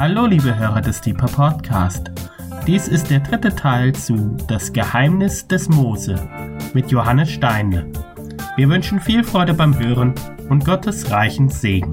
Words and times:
Hallo 0.00 0.24
liebe 0.24 0.56
Hörer 0.56 0.80
des 0.80 1.02
Deeper 1.02 1.26
Podcast. 1.26 2.10
Dies 2.66 2.88
ist 2.88 3.10
der 3.10 3.20
dritte 3.20 3.54
Teil 3.54 3.94
zu 3.94 4.34
Das 4.48 4.72
Geheimnis 4.72 5.46
des 5.46 5.68
Mose 5.68 6.14
mit 6.72 6.90
Johannes 6.90 7.30
Steine. 7.30 7.92
Wir 8.56 8.70
wünschen 8.70 8.98
viel 8.98 9.22
Freude 9.22 9.52
beim 9.52 9.78
Hören 9.78 10.14
und 10.48 10.64
Gottes 10.64 11.10
reichen 11.10 11.50
Segen. 11.50 11.92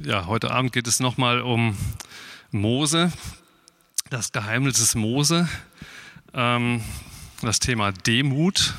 Ja, 0.00 0.26
heute 0.28 0.52
Abend 0.52 0.72
geht 0.72 0.86
es 0.86 1.00
nochmal 1.00 1.40
um 1.40 1.76
Mose, 2.52 3.10
das 4.12 4.30
Geheimnis 4.30 4.76
des 4.76 4.94
Mose, 4.94 5.48
ähm, 6.34 6.82
das 7.40 7.60
Thema 7.60 7.92
Demut. 7.92 8.74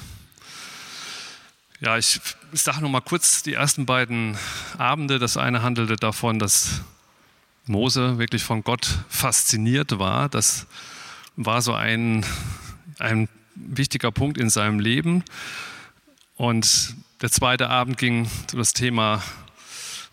Ja, 1.79 1.97
ich, 1.97 2.21
ich 2.51 2.61
sage 2.61 2.81
noch 2.81 2.89
mal 2.89 3.01
kurz 3.01 3.41
die 3.41 3.55
ersten 3.55 3.87
beiden 3.87 4.37
Abende. 4.77 5.17
Das 5.17 5.35
eine 5.35 5.63
handelte 5.63 5.95
davon, 5.95 6.37
dass 6.37 6.81
Mose 7.65 8.19
wirklich 8.19 8.43
von 8.43 8.63
Gott 8.63 8.87
fasziniert 9.09 9.97
war. 9.97 10.29
Das 10.29 10.67
war 11.35 11.63
so 11.63 11.73
ein, 11.73 12.23
ein 12.99 13.27
wichtiger 13.55 14.11
Punkt 14.11 14.37
in 14.37 14.51
seinem 14.51 14.79
Leben. 14.79 15.23
Und 16.35 16.95
der 17.23 17.31
zweite 17.31 17.69
Abend 17.69 17.97
ging 17.97 18.29
um 18.51 18.59
das 18.59 18.73
Thema 18.73 19.23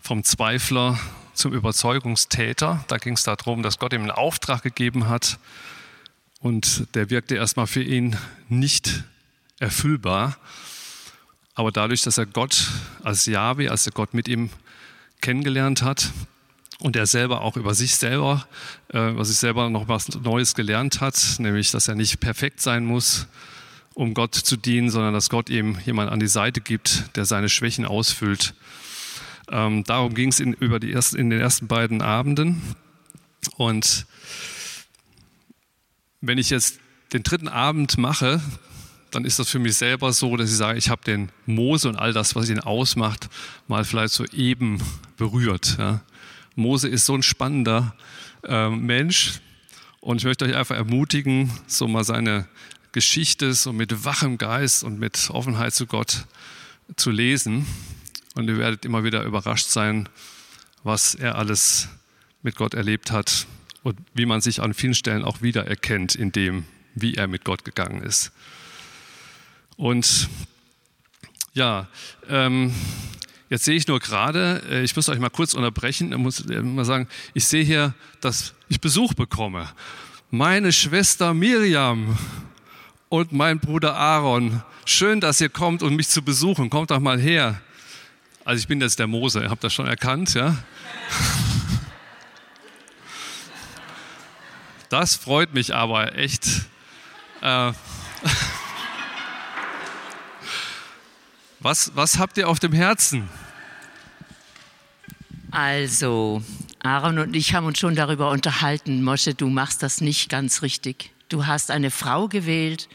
vom 0.01 0.23
Zweifler 0.23 0.99
zum 1.41 1.53
Überzeugungstäter. 1.53 2.85
Da 2.87 2.97
ging 2.97 3.13
es 3.13 3.23
darum, 3.23 3.63
dass 3.63 3.79
Gott 3.79 3.93
ihm 3.93 4.01
einen 4.01 4.11
Auftrag 4.11 4.61
gegeben 4.61 5.09
hat 5.09 5.39
und 6.39 6.87
der 6.95 7.09
wirkte 7.09 7.35
erstmal 7.35 7.67
für 7.67 7.83
ihn 7.83 8.15
nicht 8.47 9.03
erfüllbar. 9.59 10.37
Aber 11.55 11.71
dadurch, 11.71 12.03
dass 12.03 12.17
er 12.17 12.27
Gott 12.27 12.69
als 13.03 13.25
Jahwe, 13.25 13.71
als 13.71 13.85
er 13.87 13.91
Gott 13.91 14.13
mit 14.13 14.27
ihm 14.27 14.51
kennengelernt 15.19 15.81
hat 15.81 16.11
und 16.79 16.95
er 16.95 17.07
selber 17.07 17.41
auch 17.41 17.57
über 17.57 17.73
sich 17.73 17.95
selber, 17.95 18.47
äh, 18.93 19.09
über 19.09 19.25
sich 19.25 19.37
selber 19.37 19.69
noch 19.69 19.87
was 19.87 20.09
Neues 20.09 20.53
gelernt 20.53 21.01
hat, 21.01 21.35
nämlich, 21.39 21.71
dass 21.71 21.87
er 21.87 21.95
nicht 21.95 22.19
perfekt 22.19 22.61
sein 22.61 22.85
muss, 22.85 23.27
um 23.95 24.13
Gott 24.13 24.35
zu 24.35 24.57
dienen, 24.57 24.89
sondern 24.91 25.13
dass 25.13 25.29
Gott 25.29 25.49
ihm 25.49 25.77
jemand 25.85 26.11
an 26.11 26.19
die 26.19 26.27
Seite 26.27 26.61
gibt, 26.61 27.15
der 27.15 27.25
seine 27.25 27.49
Schwächen 27.49 27.85
ausfüllt 27.85 28.53
ähm, 29.51 29.83
darum 29.83 30.13
ging 30.13 30.29
es 30.29 30.39
in, 30.39 30.53
in 30.53 31.29
den 31.29 31.39
ersten 31.39 31.67
beiden 31.67 32.01
Abenden. 32.01 32.61
Und 33.57 34.05
wenn 36.21 36.37
ich 36.37 36.49
jetzt 36.49 36.79
den 37.13 37.23
dritten 37.23 37.47
Abend 37.47 37.97
mache, 37.97 38.41
dann 39.11 39.25
ist 39.25 39.39
das 39.39 39.49
für 39.49 39.59
mich 39.59 39.75
selber 39.75 40.13
so, 40.13 40.37
dass 40.37 40.49
ich 40.49 40.55
sage, 40.55 40.77
ich 40.77 40.89
habe 40.89 41.03
den 41.03 41.29
Mose 41.45 41.89
und 41.89 41.97
all 41.97 42.13
das, 42.13 42.35
was 42.35 42.49
ihn 42.49 42.59
ausmacht, 42.59 43.29
mal 43.67 43.83
vielleicht 43.83 44.13
so 44.13 44.25
eben 44.27 44.81
berührt. 45.17 45.75
Ja. 45.77 46.01
Mose 46.55 46.87
ist 46.87 47.05
so 47.05 47.15
ein 47.15 47.23
spannender 47.23 47.95
äh, 48.43 48.69
Mensch 48.69 49.41
und 49.99 50.17
ich 50.17 50.23
möchte 50.23 50.45
euch 50.45 50.55
einfach 50.55 50.75
ermutigen, 50.75 51.51
so 51.67 51.87
mal 51.87 52.05
seine 52.05 52.47
Geschichte 52.93 53.53
so 53.53 53.73
mit 53.73 54.05
wachem 54.05 54.37
Geist 54.37 54.83
und 54.83 54.99
mit 54.99 55.29
Offenheit 55.29 55.73
zu 55.73 55.87
Gott 55.87 56.25
zu 56.95 57.11
lesen. 57.11 57.65
Und 58.35 58.47
ihr 58.47 58.57
werdet 58.57 58.85
immer 58.85 59.03
wieder 59.03 59.23
überrascht 59.23 59.67
sein, 59.67 60.07
was 60.83 61.15
er 61.15 61.35
alles 61.35 61.89
mit 62.41 62.55
Gott 62.55 62.73
erlebt 62.73 63.11
hat 63.11 63.45
und 63.83 63.97
wie 64.13 64.25
man 64.25 64.41
sich 64.41 64.61
an 64.61 64.73
vielen 64.73 64.93
Stellen 64.93 65.23
auch 65.23 65.41
wiedererkennt 65.41 66.15
in 66.15 66.31
dem, 66.31 66.65
wie 66.95 67.15
er 67.15 67.27
mit 67.27 67.43
Gott 67.43 67.65
gegangen 67.65 68.01
ist. 68.01 68.31
Und 69.75 70.29
ja, 71.53 71.87
ähm, 72.29 72.73
jetzt 73.49 73.65
sehe 73.65 73.75
ich 73.75 73.87
nur 73.87 73.99
gerade, 73.99 74.61
äh, 74.69 74.83
ich 74.83 74.95
muss 74.95 75.09
euch 75.09 75.19
mal 75.19 75.29
kurz 75.29 75.53
unterbrechen, 75.53 76.11
ich 76.11 76.17
muss 76.17 76.45
mal 76.47 76.85
sagen, 76.85 77.07
ich 77.33 77.45
sehe 77.45 77.63
hier, 77.63 77.93
dass 78.21 78.53
ich 78.69 78.79
Besuch 78.79 79.13
bekomme. 79.13 79.69
Meine 80.29 80.71
Schwester 80.71 81.33
Miriam 81.33 82.17
und 83.09 83.33
mein 83.33 83.59
Bruder 83.59 83.95
Aaron, 83.95 84.63
schön, 84.85 85.19
dass 85.19 85.41
ihr 85.41 85.49
kommt, 85.49 85.83
um 85.83 85.95
mich 85.95 86.07
zu 86.07 86.21
besuchen. 86.21 86.69
Kommt 86.69 86.91
doch 86.91 87.01
mal 87.01 87.19
her. 87.19 87.59
Also 88.43 88.59
ich 88.59 88.67
bin 88.67 88.81
jetzt 88.81 88.97
der 88.97 89.07
Mose, 89.07 89.41
ihr 89.43 89.49
habt 89.49 89.63
das 89.63 89.73
schon 89.73 89.87
erkannt, 89.87 90.33
ja? 90.33 90.57
Das 94.89 95.15
freut 95.15 95.53
mich 95.53 95.73
aber 95.73 96.17
echt. 96.17 96.45
Äh, 97.41 97.71
was, 101.59 101.91
was 101.95 102.17
habt 102.17 102.37
ihr 102.37 102.49
auf 102.49 102.59
dem 102.59 102.73
Herzen? 102.73 103.29
Also, 105.51 106.43
Aaron 106.79 107.19
und 107.19 107.35
ich 107.35 107.53
haben 107.53 107.65
uns 107.67 107.79
schon 107.79 107.95
darüber 107.95 108.31
unterhalten. 108.31 109.03
Mosche, 109.03 109.33
du 109.33 109.49
machst 109.49 109.83
das 109.83 110.01
nicht 110.01 110.29
ganz 110.29 110.61
richtig. 110.61 111.11
Du 111.29 111.45
hast 111.45 111.71
eine 111.71 111.91
Frau 111.91 112.27
gewählt, 112.27 112.89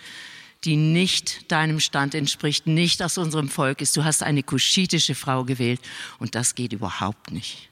die 0.67 0.77
nicht 0.77 1.51
deinem 1.53 1.81
Stand 1.81 2.15
entspricht, 2.15 2.67
nicht 2.67 3.03
aus 3.03 3.17
unserem 3.19 3.49
Volk 3.49 3.81
ist. 3.81 3.97
Du 3.97 4.05
hast 4.05 4.23
eine 4.23 4.43
kuschitische 4.43 5.15
Frau 5.15 5.45
gewählt 5.45 5.81
und 6.19 6.35
das 6.35 6.55
geht 6.55 6.73
überhaupt 6.73 7.31
nicht. 7.31 7.71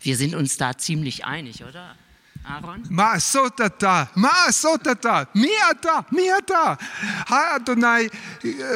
Wir 0.00 0.16
sind 0.16 0.34
uns 0.34 0.56
da 0.56 0.76
ziemlich 0.76 1.24
einig, 1.24 1.62
oder? 1.64 1.94
Aaron? 2.44 2.82
Maasotata, 2.90 4.10
Maasotata, 4.14 5.28
Miata, 5.34 6.06
Miata, 6.10 6.78
Ha 7.30 7.54
Adonai, 7.56 8.10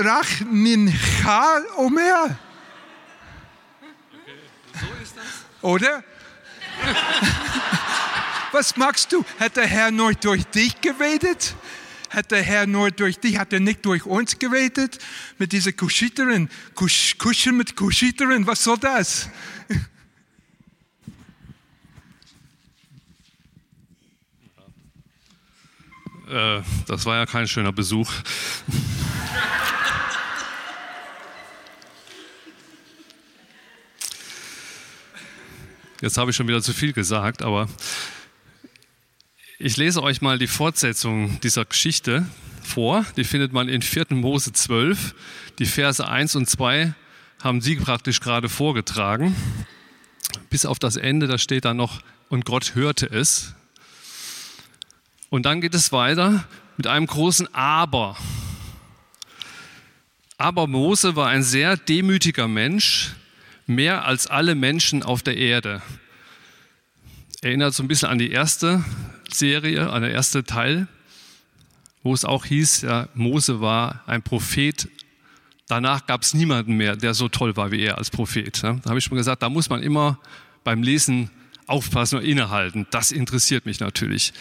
Rach 0.00 0.40
Mincha 0.50 1.62
Omer. 1.76 2.38
So 4.72 4.86
ist 5.02 5.16
das. 5.16 5.24
Oder? 5.60 6.04
Was 8.52 8.76
magst 8.76 9.12
du? 9.12 9.24
Hat 9.38 9.56
der 9.56 9.66
Herr 9.66 9.90
nur 9.90 10.14
durch 10.14 10.44
dich 10.46 10.80
geredet? 10.80 11.54
Hat 12.10 12.30
der 12.30 12.42
Herr 12.42 12.66
nur 12.66 12.90
durch 12.90 13.18
dich, 13.18 13.38
hat 13.38 13.52
er 13.52 13.60
nicht 13.60 13.84
durch 13.84 14.04
uns 14.04 14.38
geredet? 14.38 14.98
Mit 15.38 15.52
dieser 15.52 15.72
Kuschiterin, 15.72 16.48
Kusch, 16.74 17.16
Kuschen 17.18 17.56
mit 17.56 17.76
Kuschiterin, 17.76 18.46
was 18.46 18.64
soll 18.64 18.78
das? 18.78 19.28
Äh, 26.30 26.60
das 26.86 27.06
war 27.06 27.16
ja 27.16 27.24
kein 27.24 27.48
schöner 27.48 27.72
Besuch. 27.72 28.12
Jetzt 36.00 36.16
habe 36.16 36.30
ich 36.30 36.36
schon 36.36 36.46
wieder 36.46 36.62
zu 36.62 36.72
viel 36.72 36.92
gesagt, 36.92 37.42
aber 37.42 37.66
ich 39.60 39.76
lese 39.76 40.04
euch 40.04 40.22
mal 40.22 40.38
die 40.38 40.46
Fortsetzung 40.46 41.40
dieser 41.40 41.64
Geschichte 41.64 42.24
vor. 42.62 43.04
Die 43.16 43.24
findet 43.24 43.52
man 43.52 43.68
in 43.68 43.82
4. 43.82 44.06
Mose 44.10 44.52
12. 44.52 45.16
Die 45.58 45.66
Verse 45.66 46.06
1 46.06 46.36
und 46.36 46.48
2 46.48 46.94
haben 47.42 47.60
Sie 47.60 47.74
praktisch 47.74 48.20
gerade 48.20 48.48
vorgetragen. 48.48 49.34
Bis 50.48 50.64
auf 50.64 50.78
das 50.78 50.94
Ende, 50.94 51.26
da 51.26 51.38
steht 51.38 51.64
dann 51.64 51.76
noch, 51.76 52.02
und 52.28 52.44
Gott 52.44 52.76
hörte 52.76 53.06
es. 53.06 53.54
Und 55.28 55.44
dann 55.44 55.60
geht 55.60 55.74
es 55.74 55.90
weiter 55.90 56.44
mit 56.76 56.86
einem 56.86 57.06
großen 57.06 57.52
Aber. 57.52 58.16
Aber 60.36 60.68
Mose 60.68 61.16
war 61.16 61.28
ein 61.28 61.42
sehr 61.42 61.76
demütiger 61.76 62.46
Mensch, 62.46 63.14
mehr 63.66 64.04
als 64.04 64.28
alle 64.28 64.54
Menschen 64.54 65.02
auf 65.02 65.24
der 65.24 65.36
Erde. 65.36 65.82
Erinnert 67.40 67.74
so 67.74 67.82
ein 67.82 67.88
bisschen 67.88 68.08
an 68.08 68.18
die 68.18 68.30
erste 68.30 68.84
Serie, 69.28 69.86
der 70.00 70.10
erste 70.10 70.44
Teil, 70.44 70.88
wo 72.02 72.14
es 72.14 72.24
auch 72.24 72.44
hieß, 72.44 72.82
ja, 72.82 73.08
Mose 73.14 73.60
war 73.60 74.02
ein 74.06 74.22
Prophet. 74.22 74.88
Danach 75.66 76.06
gab 76.06 76.22
es 76.22 76.34
niemanden 76.34 76.74
mehr, 76.74 76.96
der 76.96 77.14
so 77.14 77.28
toll 77.28 77.56
war 77.56 77.70
wie 77.70 77.80
er 77.80 77.98
als 77.98 78.10
Prophet. 78.10 78.62
Da 78.62 78.80
habe 78.86 78.98
ich 78.98 79.04
schon 79.04 79.18
gesagt, 79.18 79.42
da 79.42 79.48
muss 79.48 79.68
man 79.68 79.82
immer 79.82 80.18
beim 80.64 80.82
Lesen 80.82 81.30
aufpassen 81.66 82.18
und 82.18 82.24
innehalten. 82.24 82.86
Das 82.90 83.10
interessiert 83.10 83.66
mich 83.66 83.80
natürlich. 83.80 84.32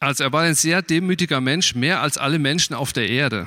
Also 0.00 0.24
er 0.24 0.32
war 0.32 0.42
ein 0.42 0.54
sehr 0.54 0.82
demütiger 0.82 1.40
Mensch, 1.40 1.74
mehr 1.74 2.00
als 2.00 2.18
alle 2.18 2.38
Menschen 2.38 2.74
auf 2.74 2.92
der 2.92 3.08
Erde. 3.08 3.46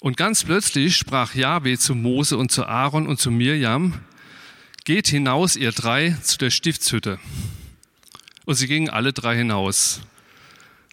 Und 0.00 0.16
ganz 0.16 0.44
plötzlich 0.44 0.96
sprach 0.96 1.34
Yahweh 1.34 1.76
zu 1.76 1.94
Mose 1.94 2.36
und 2.36 2.52
zu 2.52 2.64
Aaron 2.64 3.06
und 3.06 3.18
zu 3.18 3.30
Mirjam, 3.30 3.94
geht 4.84 5.08
hinaus, 5.08 5.56
ihr 5.56 5.72
drei, 5.72 6.16
zu 6.22 6.38
der 6.38 6.50
Stiftshütte. 6.50 7.18
Und 8.46 8.54
sie 8.54 8.66
gingen 8.68 8.88
alle 8.88 9.12
drei 9.12 9.36
hinaus. 9.36 10.00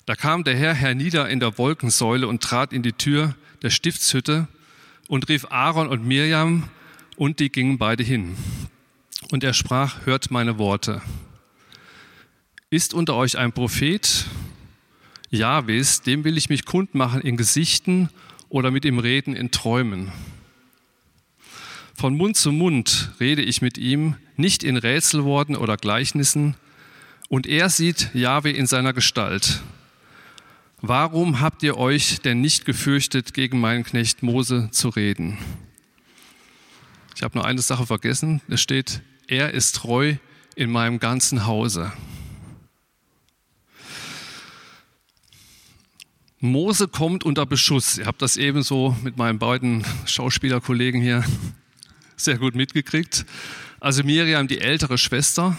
Da 0.05 0.15
kam 0.15 0.44
der 0.44 0.57
Herr 0.57 0.73
hernieder 0.73 1.29
in 1.29 1.39
der 1.39 1.57
Wolkensäule 1.57 2.27
und 2.27 2.44
trat 2.44 2.73
in 2.73 2.83
die 2.83 2.91
Tür 2.91 3.35
der 3.61 3.69
Stiftshütte 3.69 4.50
und 5.07 5.29
rief 5.29 5.45
Aaron 5.50 5.88
und 5.88 6.05
Mirjam, 6.05 6.69
und 7.15 7.39
die 7.39 7.51
gingen 7.51 7.77
beide 7.77 8.03
hin. 8.03 8.35
Und 9.31 9.44
er 9.44 9.53
sprach, 9.53 10.05
hört 10.05 10.31
meine 10.31 10.57
Worte. 10.57 11.01
Ist 12.71 12.95
unter 12.95 13.15
euch 13.15 13.38
ein 13.38 13.53
Prophet? 13.53 14.25
Jahwes, 15.29 16.01
dem 16.01 16.23
will 16.23 16.38
ich 16.38 16.50
mich 16.50 16.65
kundmachen 16.65 17.21
in 17.21 17.38
Gesichten 17.38 18.09
oder 18.50 18.71
mit 18.71 18.83
ihm 18.83 18.97
reden 18.97 19.35
in 19.35 19.51
Träumen. 19.51 20.11
Von 21.94 22.17
Mund 22.17 22.35
zu 22.35 22.51
Mund 22.51 23.11
rede 23.19 23.44
ich 23.44 23.61
mit 23.61 23.77
ihm, 23.77 24.15
nicht 24.38 24.63
in 24.63 24.75
Rätselworten 24.75 25.55
oder 25.55 25.77
Gleichnissen, 25.77 26.55
und 27.33 27.47
er 27.47 27.71
sieht 27.71 28.13
Jahwe 28.13 28.51
in 28.51 28.68
seiner 28.68 28.94
Gestalt. 28.94 29.63
Warum 30.81 31.39
habt 31.39 31.63
ihr 31.63 31.77
euch 31.80 32.19
denn 32.19 32.41
nicht 32.41 32.63
gefürchtet, 32.63 33.33
gegen 33.33 33.59
meinen 33.59 33.83
Knecht 33.83 34.21
Mose 34.21 34.69
zu 34.69 34.89
reden? 34.89 35.39
Ich 37.15 37.24
habe 37.24 37.35
nur 37.35 37.47
eine 37.47 37.63
Sache 37.63 37.88
vergessen. 37.88 38.44
Es 38.50 38.62
steht, 38.62 39.01
er 39.25 39.51
ist 39.51 39.77
treu 39.77 40.18
in 40.53 40.69
meinem 40.69 41.00
ganzen 41.00 41.47
Hause. 41.47 41.91
Mose 46.39 46.88
kommt 46.88 47.24
unter 47.24 47.47
Beschuss. 47.47 47.97
Ihr 47.97 48.06
habt 48.06 48.21
das 48.21 48.38
ebenso 48.38 48.95
mit 49.01 49.18
meinen 49.18 49.39
beiden 49.39 49.83
Schauspielerkollegen 50.06 51.01
hier 51.01 51.25
sehr 52.15 52.38
gut 52.38 52.53
mitgekriegt. 52.53 53.25
Also 53.79 54.03
Miriam, 54.03 54.47
die 54.47 54.59
ältere 54.59 55.00
Schwester, 55.00 55.57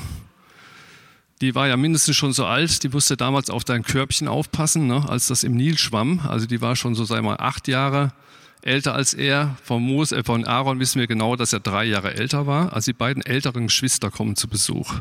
die 1.41 1.55
war 1.55 1.69
ja 1.69 1.77
mindestens 1.77 2.17
schon 2.17 2.33
so 2.33 2.47
alt, 2.47 2.83
die 2.83 2.89
musste 2.89 3.17
damals 3.17 3.51
auf 3.51 3.65
dein 3.65 3.83
Körbchen 3.83 4.29
aufpassen, 4.29 4.87
ne, 4.87 5.09
als 5.09 5.27
das 5.27 5.43
im 5.43 5.55
Nil 5.57 5.79
schwamm. 5.79 6.21
Also 6.21 6.47
die 6.47 6.61
war 6.61 6.77
schon 6.77 6.95
so, 6.95 7.05
sei 7.05 7.21
mal, 7.21 7.37
acht 7.37 7.69
Jahre 7.69 8.13
älter 8.63 8.95
als 8.95 9.15
er. 9.15 9.57
Von, 9.63 9.83
Mose, 9.83 10.17
äh, 10.17 10.25
von 10.25 10.47
Aaron 10.47 10.81
wissen 10.81 11.01
wir 11.01 11.07
genau, 11.07 11.37
dass 11.37 11.53
er 11.53 11.61
drei 11.61 11.85
Jahre 11.85 12.15
älter 12.15 12.47
war. 12.47 12.73
Also 12.73 12.93
die 12.93 12.97
beiden 12.97 13.25
älteren 13.25 13.67
Geschwister 13.67 14.11
kommen 14.11 14.37
zu 14.37 14.49
Besuch. 14.49 15.01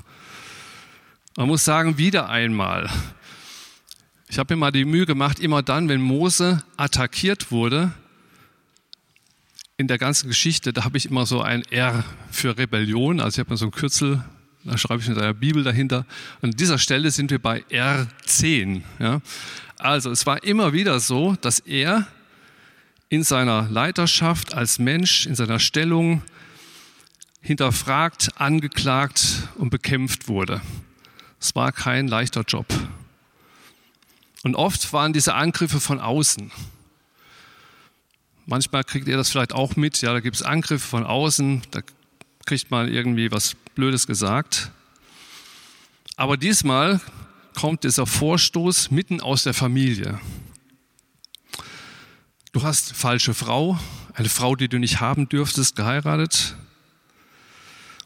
Man 1.38 1.48
muss 1.48 1.64
sagen, 1.64 1.98
wieder 1.98 2.30
einmal. 2.30 2.90
Ich 4.28 4.38
habe 4.38 4.56
mir 4.56 4.60
mal 4.60 4.72
die 4.72 4.86
Mühe 4.86 5.06
gemacht, 5.06 5.40
immer 5.40 5.64
dann, 5.64 5.90
wenn 5.90 6.02
Mose 6.02 6.64
attackiert 6.78 7.52
wurde, 7.52 7.92
in 9.78 9.88
der 9.88 9.98
ganzen 9.98 10.28
Geschichte, 10.28 10.74
da 10.74 10.84
habe 10.84 10.98
ich 10.98 11.08
immer 11.08 11.26
so 11.26 11.42
ein 11.42 11.64
R 11.64 12.04
für 12.32 12.58
Rebellion. 12.58 13.20
Also 13.20 13.36
ich 13.36 13.40
habe 13.40 13.54
mir 13.54 13.58
so 13.58 13.66
ein 13.66 13.72
Kürzel 13.72 14.24
da 14.64 14.78
schreibe 14.78 15.02
ich 15.02 15.10
mit 15.10 15.18
einer 15.18 15.34
Bibel 15.34 15.64
dahinter. 15.64 16.06
An 16.42 16.52
dieser 16.52 16.78
Stelle 16.78 17.12
sind 17.12 17.32
wir 17.32 17.40
bei 17.40 17.64
R10. 17.70 18.82
Ja. 19.00 19.22
Also 19.78 20.10
es 20.12 20.26
war 20.26 20.44
immer 20.44 20.72
wieder 20.72 21.00
so, 21.00 21.36
dass 21.42 21.60
er 21.60 22.08
in 23.10 23.24
seiner 23.24 23.70
Leiterschaft 23.70 24.54
als 24.54 24.80
Mensch, 24.80 25.26
in 25.26 25.36
seiner 25.36 25.60
Stellung 25.60 26.24
hinterfragt, 27.42 28.32
angeklagt 28.40 29.50
und 29.56 29.70
bekämpft 29.70 30.30
wurde. 30.30 30.62
Es 31.40 31.54
war 31.56 31.74
kein 31.74 32.08
leichter 32.08 32.44
Job. 32.48 32.66
Und 34.44 34.56
oft 34.56 34.94
waren 34.94 35.12
diese 35.12 35.34
Angriffe 35.34 35.82
von 35.82 36.00
außen. 36.00 36.52
Manchmal 38.46 38.84
kriegt 38.84 39.08
ihr 39.08 39.18
das 39.18 39.30
vielleicht 39.30 39.54
auch 39.54 39.76
mit, 39.76 40.02
ja, 40.02 40.14
da 40.14 40.22
gibt 40.22 40.38
es 40.38 40.44
Angriffe 40.44 40.88
von 40.88 41.06
außen, 41.06 41.64
da 41.72 41.82
kriegt 42.46 42.72
man 42.72 42.92
irgendwie 42.92 43.32
was 43.32 43.56
Blödes 43.76 44.08
gesagt. 44.08 44.72
Aber 46.16 46.38
diesmal 46.38 47.02
kommt 47.56 47.84
dieser 47.84 48.06
Vorstoß 48.06 48.92
mitten 48.92 49.22
aus 49.22 49.44
der 49.44 49.54
Familie. 49.54 50.20
Du 52.52 52.62
hast 52.62 52.94
falsche 52.94 53.34
Frau, 53.34 53.80
eine 54.14 54.30
Frau, 54.30 54.56
die 54.56 54.68
du 54.68 54.78
nicht 54.78 55.00
haben 55.00 55.28
dürftest, 55.28 55.76
geheiratet. 55.76 56.56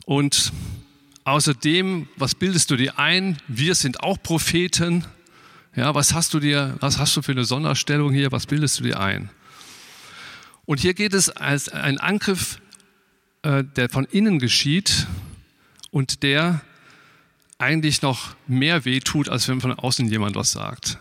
Und 0.06 0.54
außerdem, 1.26 2.08
was 2.16 2.34
bildest 2.34 2.72
du 2.72 2.78
dir 2.78 2.98
ein? 2.98 3.38
Wir 3.50 3.76
sind 3.76 4.02
auch 4.02 4.22
Propheten. 4.22 5.06
Ja, 5.76 5.94
was 5.96 6.14
hast 6.14 6.34
du 6.34 6.40
dir, 6.40 6.78
was 6.80 6.98
hast 6.98 7.18
du 7.18 7.22
für 7.22 7.34
eine 7.34 7.44
Sonderstellung 7.44 8.14
hier? 8.14 8.32
Was 8.32 8.46
bildest 8.46 8.80
du 8.80 8.84
dir 8.84 9.00
ein? 9.00 9.30
Und 10.66 10.80
hier 10.80 10.94
geht 10.94 11.14
es 11.14 11.30
als 11.30 11.68
ein 11.70 11.98
Angriff, 11.98 12.60
der 13.48 13.90
von 13.90 14.06
innen 14.06 14.40
geschieht 14.40 15.08
und 15.92 16.24
der 16.24 16.62
eigentlich 17.60 18.02
noch 18.02 18.36
mehr 18.48 18.86
wehtut, 18.86 19.30
als 19.30 19.48
wenn 19.48 19.62
von 19.62 19.72
außen 19.72 20.08
jemand 20.10 20.36
was 20.36 20.52
sagt. 20.52 20.98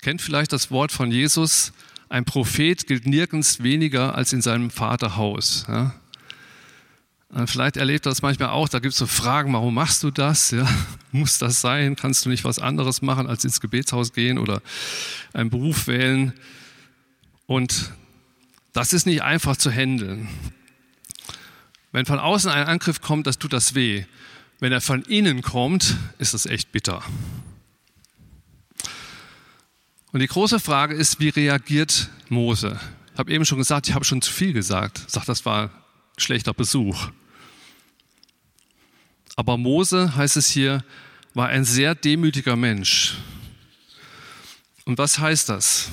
Kennt 0.00 0.22
vielleicht 0.22 0.52
das 0.52 0.70
Wort 0.70 0.92
von 0.92 1.10
Jesus, 1.10 1.72
ein 2.08 2.24
Prophet 2.24 2.86
gilt 2.86 3.06
nirgends 3.06 3.62
weniger 3.62 4.14
als 4.14 4.32
in 4.32 4.42
seinem 4.42 4.70
Vaterhaus. 4.70 5.66
Ja. 5.68 5.94
Vielleicht 7.46 7.76
erlebt 7.76 8.06
er 8.06 8.10
das 8.10 8.22
manchmal 8.22 8.50
auch, 8.50 8.68
da 8.68 8.78
gibt 8.78 8.92
es 8.92 8.98
so 8.98 9.06
Fragen, 9.06 9.52
warum 9.52 9.74
machst 9.74 10.04
du 10.04 10.12
das? 10.12 10.52
Ja, 10.52 10.68
muss 11.12 11.38
das 11.38 11.60
sein? 11.60 11.96
Kannst 11.96 12.24
du 12.24 12.28
nicht 12.28 12.44
was 12.44 12.60
anderes 12.60 13.02
machen, 13.02 13.26
als 13.26 13.44
ins 13.44 13.60
Gebetshaus 13.60 14.12
gehen 14.12 14.38
oder 14.38 14.62
einen 15.32 15.50
Beruf 15.50 15.88
wählen? 15.88 16.32
Und 17.46 17.92
das 18.72 18.92
ist 18.92 19.06
nicht 19.06 19.22
einfach 19.22 19.56
zu 19.56 19.70
handeln. 19.70 20.28
Wenn 21.94 22.06
von 22.06 22.18
außen 22.18 22.50
ein 22.50 22.66
Angriff 22.66 23.00
kommt, 23.00 23.28
das 23.28 23.38
tut 23.38 23.52
das 23.52 23.76
weh. 23.76 24.04
Wenn 24.58 24.72
er 24.72 24.80
von 24.80 25.02
innen 25.02 25.42
kommt, 25.42 25.96
ist 26.18 26.34
das 26.34 26.44
echt 26.44 26.72
bitter. 26.72 27.04
Und 30.10 30.18
die 30.18 30.26
große 30.26 30.58
Frage 30.58 30.96
ist, 30.96 31.20
wie 31.20 31.28
reagiert 31.28 32.10
Mose? 32.28 32.80
Ich 33.12 33.18
habe 33.20 33.32
eben 33.32 33.44
schon 33.44 33.58
gesagt, 33.58 33.86
ich 33.86 33.94
habe 33.94 34.04
schon 34.04 34.20
zu 34.20 34.32
viel 34.32 34.52
gesagt. 34.52 35.04
Ich 35.06 35.12
sage, 35.12 35.26
das 35.26 35.46
war 35.46 35.66
ein 35.66 35.70
schlechter 36.18 36.52
Besuch. 36.52 37.10
Aber 39.36 39.56
Mose, 39.56 40.16
heißt 40.16 40.36
es 40.36 40.50
hier, 40.50 40.82
war 41.32 41.46
ein 41.46 41.64
sehr 41.64 41.94
demütiger 41.94 42.56
Mensch. 42.56 43.18
Und 44.84 44.98
was 44.98 45.20
heißt 45.20 45.48
das? 45.48 45.90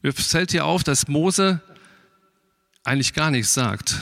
Mir 0.00 0.14
fällt 0.14 0.52
hier 0.52 0.64
auf, 0.64 0.82
dass 0.82 1.06
Mose 1.06 1.60
eigentlich 2.84 3.14
gar 3.14 3.30
nichts 3.30 3.54
sagt. 3.54 4.00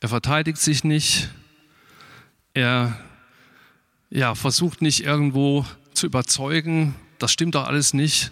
Er 0.00 0.08
verteidigt 0.08 0.58
sich 0.58 0.84
nicht. 0.84 1.28
Er 2.54 2.98
ja, 4.10 4.34
versucht 4.34 4.80
nicht 4.82 5.04
irgendwo 5.04 5.66
zu 5.92 6.06
überzeugen, 6.06 6.94
das 7.18 7.32
stimmt 7.32 7.54
doch 7.54 7.66
alles 7.66 7.92
nicht, 7.94 8.30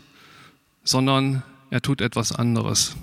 sondern 0.85 1.43
er 1.71 1.83
tut 1.83 2.01
etwas 2.01 2.33
anderes. 2.33 2.97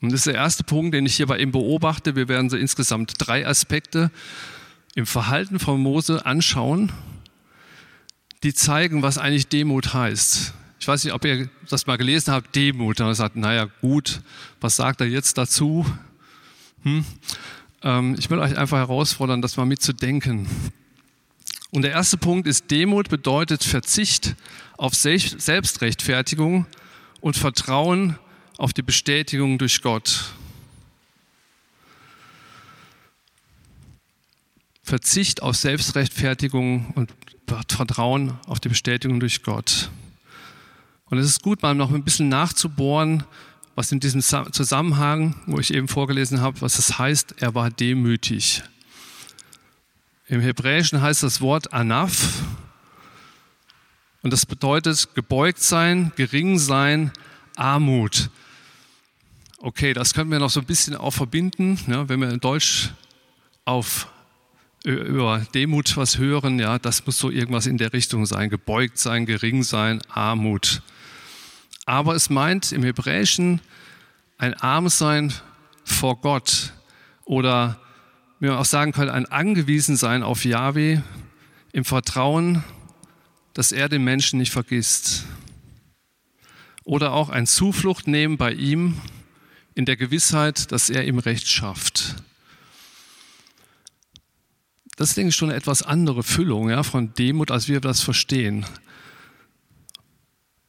Und 0.00 0.12
das 0.12 0.20
ist 0.20 0.26
der 0.26 0.34
erste 0.34 0.64
Punkt, 0.64 0.94
den 0.94 1.06
ich 1.06 1.16
hier 1.16 1.26
bei 1.26 1.38
ihm 1.38 1.50
beobachte. 1.50 2.14
Wir 2.14 2.28
werden 2.28 2.50
so 2.50 2.58
insgesamt 2.58 3.14
drei 3.18 3.46
Aspekte 3.46 4.10
im 4.94 5.06
Verhalten 5.06 5.58
von 5.58 5.80
Mose 5.80 6.26
anschauen, 6.26 6.92
die 8.42 8.52
zeigen, 8.52 9.02
was 9.02 9.16
eigentlich 9.16 9.48
Demut 9.48 9.94
heißt. 9.94 10.52
Ich 10.84 10.88
weiß 10.88 11.02
nicht, 11.04 11.14
ob 11.14 11.24
ihr 11.24 11.48
das 11.70 11.86
mal 11.86 11.96
gelesen 11.96 12.34
habt, 12.34 12.54
Demut. 12.54 13.00
Er 13.00 13.14
sagt, 13.14 13.36
naja, 13.36 13.70
gut, 13.80 14.20
was 14.60 14.76
sagt 14.76 15.00
er 15.00 15.06
jetzt 15.06 15.38
dazu? 15.38 15.86
Hm? 16.82 17.06
Ähm, 17.82 18.16
ich 18.18 18.28
will 18.28 18.38
euch 18.38 18.58
einfach 18.58 18.76
herausfordern, 18.76 19.40
das 19.40 19.56
mal 19.56 19.64
mitzudenken. 19.64 20.46
Und 21.70 21.80
der 21.80 21.92
erste 21.92 22.18
Punkt 22.18 22.46
ist, 22.46 22.70
Demut 22.70 23.08
bedeutet 23.08 23.64
Verzicht 23.64 24.36
auf 24.76 24.94
Selbstrechtfertigung 24.94 26.66
und 27.22 27.38
Vertrauen 27.38 28.18
auf 28.58 28.74
die 28.74 28.82
Bestätigung 28.82 29.56
durch 29.56 29.80
Gott. 29.80 30.34
Verzicht 34.82 35.40
auf 35.40 35.56
Selbstrechtfertigung 35.56 36.92
und 36.94 37.10
Vertrauen 37.72 38.38
auf 38.46 38.60
die 38.60 38.68
Bestätigung 38.68 39.18
durch 39.18 39.42
Gott. 39.42 39.88
Und 41.10 41.18
es 41.18 41.26
ist 41.26 41.42
gut, 41.42 41.62
mal 41.62 41.74
noch 41.74 41.92
ein 41.92 42.02
bisschen 42.02 42.28
nachzubohren, 42.28 43.24
was 43.74 43.92
in 43.92 44.00
diesem 44.00 44.20
Zusammenhang, 44.20 45.36
wo 45.46 45.58
ich 45.58 45.74
eben 45.74 45.88
vorgelesen 45.88 46.40
habe, 46.40 46.60
was 46.60 46.76
das 46.76 46.98
heißt, 46.98 47.36
er 47.38 47.54
war 47.54 47.70
demütig. 47.70 48.62
Im 50.26 50.40
Hebräischen 50.40 51.02
heißt 51.02 51.22
das 51.22 51.40
Wort 51.40 51.72
Anaf 51.72 52.42
und 54.22 54.32
das 54.32 54.46
bedeutet 54.46 55.14
gebeugt 55.14 55.60
sein, 55.60 56.12
gering 56.16 56.58
sein, 56.58 57.12
Armut. 57.56 58.30
Okay, 59.58 59.92
das 59.92 60.14
können 60.14 60.30
wir 60.30 60.38
noch 60.38 60.50
so 60.50 60.60
ein 60.60 60.66
bisschen 60.66 60.96
auch 60.96 61.10
verbinden, 61.10 61.78
ja, 61.88 62.08
wenn 62.08 62.20
wir 62.20 62.30
in 62.30 62.40
Deutsch 62.40 62.90
auf 63.64 64.08
über 64.84 65.46
Demut 65.54 65.96
was 65.96 66.18
hören, 66.18 66.58
ja, 66.58 66.78
das 66.78 67.06
muss 67.06 67.18
so 67.18 67.30
irgendwas 67.30 67.66
in 67.66 67.78
der 67.78 67.92
Richtung 67.94 68.26
sein, 68.26 68.50
gebeugt 68.50 68.98
sein, 68.98 69.24
gering 69.24 69.62
sein, 69.62 70.02
Armut. 70.08 70.82
Aber 71.86 72.14
es 72.14 72.30
meint 72.30 72.72
im 72.72 72.82
Hebräischen 72.82 73.60
ein 74.38 74.54
Armsein 74.54 75.32
vor 75.84 76.20
Gott 76.20 76.72
oder 77.24 77.80
wie 78.40 78.48
man 78.48 78.56
auch 78.56 78.64
sagen 78.64 78.92
könnte, 78.92 79.12
ein 79.12 79.26
Angewiesensein 79.26 80.22
auf 80.22 80.44
Yahweh 80.44 81.00
im 81.72 81.84
Vertrauen, 81.84 82.64
dass 83.52 83.72
er 83.72 83.88
den 83.88 84.04
Menschen 84.04 84.38
nicht 84.38 84.52
vergisst. 84.52 85.24
Oder 86.84 87.12
auch 87.12 87.30
ein 87.30 87.46
Zuflucht 87.46 88.06
nehmen 88.06 88.36
bei 88.36 88.52
ihm 88.52 89.00
in 89.74 89.86
der 89.86 89.96
Gewissheit, 89.96 90.72
dass 90.72 90.90
er 90.90 91.04
ihm 91.06 91.18
Recht 91.18 91.48
schafft. 91.48 92.16
das 94.96 95.10
ist, 95.10 95.16
denke 95.16 95.30
ich, 95.30 95.36
schon 95.36 95.48
eine 95.48 95.58
etwas 95.58 95.82
andere 95.82 96.22
Füllung 96.22 96.70
ja, 96.70 96.82
von 96.82 97.14
Demut, 97.14 97.50
als 97.50 97.68
wir 97.68 97.80
das 97.80 98.02
verstehen. 98.02 98.66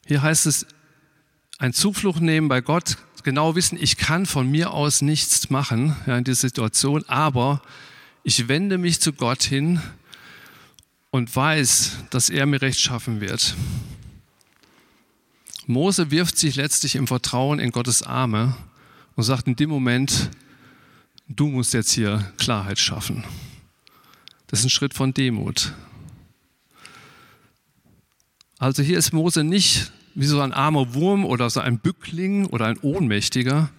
Hier 0.08 0.22
heißt 0.22 0.46
es, 0.46 0.66
ein 1.58 1.74
Zuflucht 1.74 2.22
nehmen 2.22 2.48
bei 2.48 2.62
Gott, 2.62 2.98
genau 3.24 3.56
wissen, 3.56 3.78
ich 3.82 3.98
kann 3.98 4.26
von 4.26 4.50
mir 4.50 4.72
aus 4.72 5.02
nichts 5.02 5.50
machen 5.50 5.96
ja, 6.06 6.18
in 6.18 6.24
dieser 6.24 6.42
Situation, 6.42 7.04
aber 7.08 7.62
ich 8.24 8.48
wende 8.48 8.78
mich 8.78 9.02
zu 9.02 9.14
Gott 9.14 9.44
hin 9.44 9.82
und 11.12 11.34
weiß, 11.36 11.98
dass 12.10 12.30
er 12.30 12.46
mir 12.46 12.62
Recht 12.62 12.80
schaffen 12.80 13.22
wird. 13.22 13.56
Mose 15.66 16.12
wirft 16.12 16.38
sich 16.38 16.56
letztlich 16.56 16.96
im 16.96 17.08
Vertrauen 17.08 17.60
in 17.60 17.72
Gottes 17.72 18.04
Arme 18.04 18.56
und 19.16 19.24
sagt 19.24 19.48
in 19.48 19.56
dem 19.56 19.70
Moment, 19.70 20.30
du 21.28 21.48
musst 21.48 21.74
jetzt 21.74 21.94
hier 21.94 22.32
Klarheit 22.38 22.78
schaffen. 22.78 23.24
Das 24.48 24.60
ist 24.60 24.66
ein 24.66 24.70
Schritt 24.70 24.94
von 24.94 25.14
Demut. 25.14 25.74
Also 28.60 28.84
hier 28.84 28.98
ist 28.98 29.12
Mose 29.12 29.44
nicht 29.44 29.92
wie 30.16 30.26
so 30.26 30.40
ein 30.40 30.54
armer 30.54 30.94
Wurm 30.94 31.26
oder 31.26 31.50
so 31.50 31.60
ein 31.60 31.80
Bückling 31.80 32.46
oder 32.46 32.66
ein 32.66 32.80
Ohnmächtiger. 32.80 33.70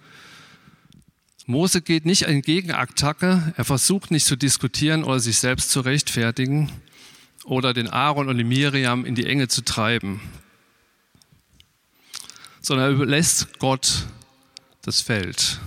Mose 1.47 1.81
geht 1.81 2.05
nicht 2.05 2.23
in 2.23 2.41
Gegenattacke, 2.41 3.53
er 3.57 3.65
versucht 3.65 4.11
nicht 4.11 4.25
zu 4.25 4.35
diskutieren 4.35 5.03
oder 5.03 5.19
sich 5.19 5.39
selbst 5.39 5.71
zu 5.71 5.79
rechtfertigen 5.79 6.69
oder 7.43 7.73
den 7.73 7.87
Aaron 7.87 8.29
und 8.29 8.37
die 8.37 8.43
Miriam 8.43 9.05
in 9.05 9.15
die 9.15 9.25
Enge 9.25 9.47
zu 9.47 9.63
treiben, 9.63 10.21
sondern 12.61 12.87
er 12.87 12.93
überlässt 12.93 13.59
Gott 13.59 14.05
das 14.83 15.01
Feld. 15.01 15.59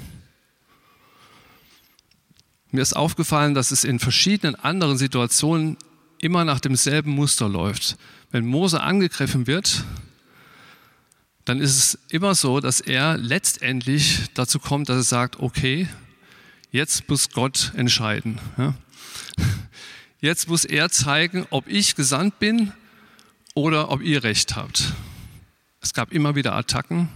Mir 2.70 2.82
ist 2.82 2.94
aufgefallen, 2.94 3.54
dass 3.54 3.72
es 3.72 3.82
in 3.82 3.98
verschiedenen 3.98 4.54
anderen 4.54 4.96
Situationen 4.98 5.76
immer 6.18 6.44
nach 6.44 6.60
demselben 6.60 7.10
Muster 7.10 7.48
läuft. 7.48 7.96
Wenn 8.30 8.46
Mose 8.46 8.80
angegriffen 8.80 9.46
wird, 9.48 9.84
dann 11.50 11.60
ist 11.60 11.76
es 11.76 11.98
immer 12.10 12.36
so, 12.36 12.60
dass 12.60 12.80
er 12.80 13.18
letztendlich 13.18 14.30
dazu 14.34 14.60
kommt, 14.60 14.88
dass 14.88 14.98
er 14.98 15.02
sagt, 15.02 15.40
okay, 15.40 15.88
jetzt 16.70 17.08
muss 17.08 17.30
Gott 17.30 17.72
entscheiden. 17.74 18.38
Jetzt 20.20 20.48
muss 20.48 20.64
er 20.64 20.90
zeigen, 20.90 21.46
ob 21.50 21.66
ich 21.66 21.96
gesandt 21.96 22.38
bin 22.38 22.72
oder 23.54 23.90
ob 23.90 24.00
ihr 24.00 24.22
recht 24.22 24.54
habt. 24.54 24.92
Es 25.80 25.92
gab 25.92 26.12
immer 26.12 26.36
wieder 26.36 26.54
Attacken. 26.54 27.08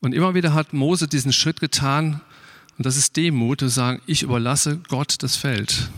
Und 0.00 0.12
immer 0.12 0.34
wieder 0.34 0.52
hat 0.52 0.72
Mose 0.72 1.06
diesen 1.06 1.32
Schritt 1.32 1.60
getan, 1.60 2.22
und 2.76 2.86
das 2.86 2.96
ist 2.96 3.16
Demut, 3.16 3.60
zu 3.60 3.68
sagen, 3.68 4.02
ich 4.06 4.22
überlasse 4.22 4.78
Gott 4.88 5.22
das 5.22 5.36
Feld. 5.36 5.90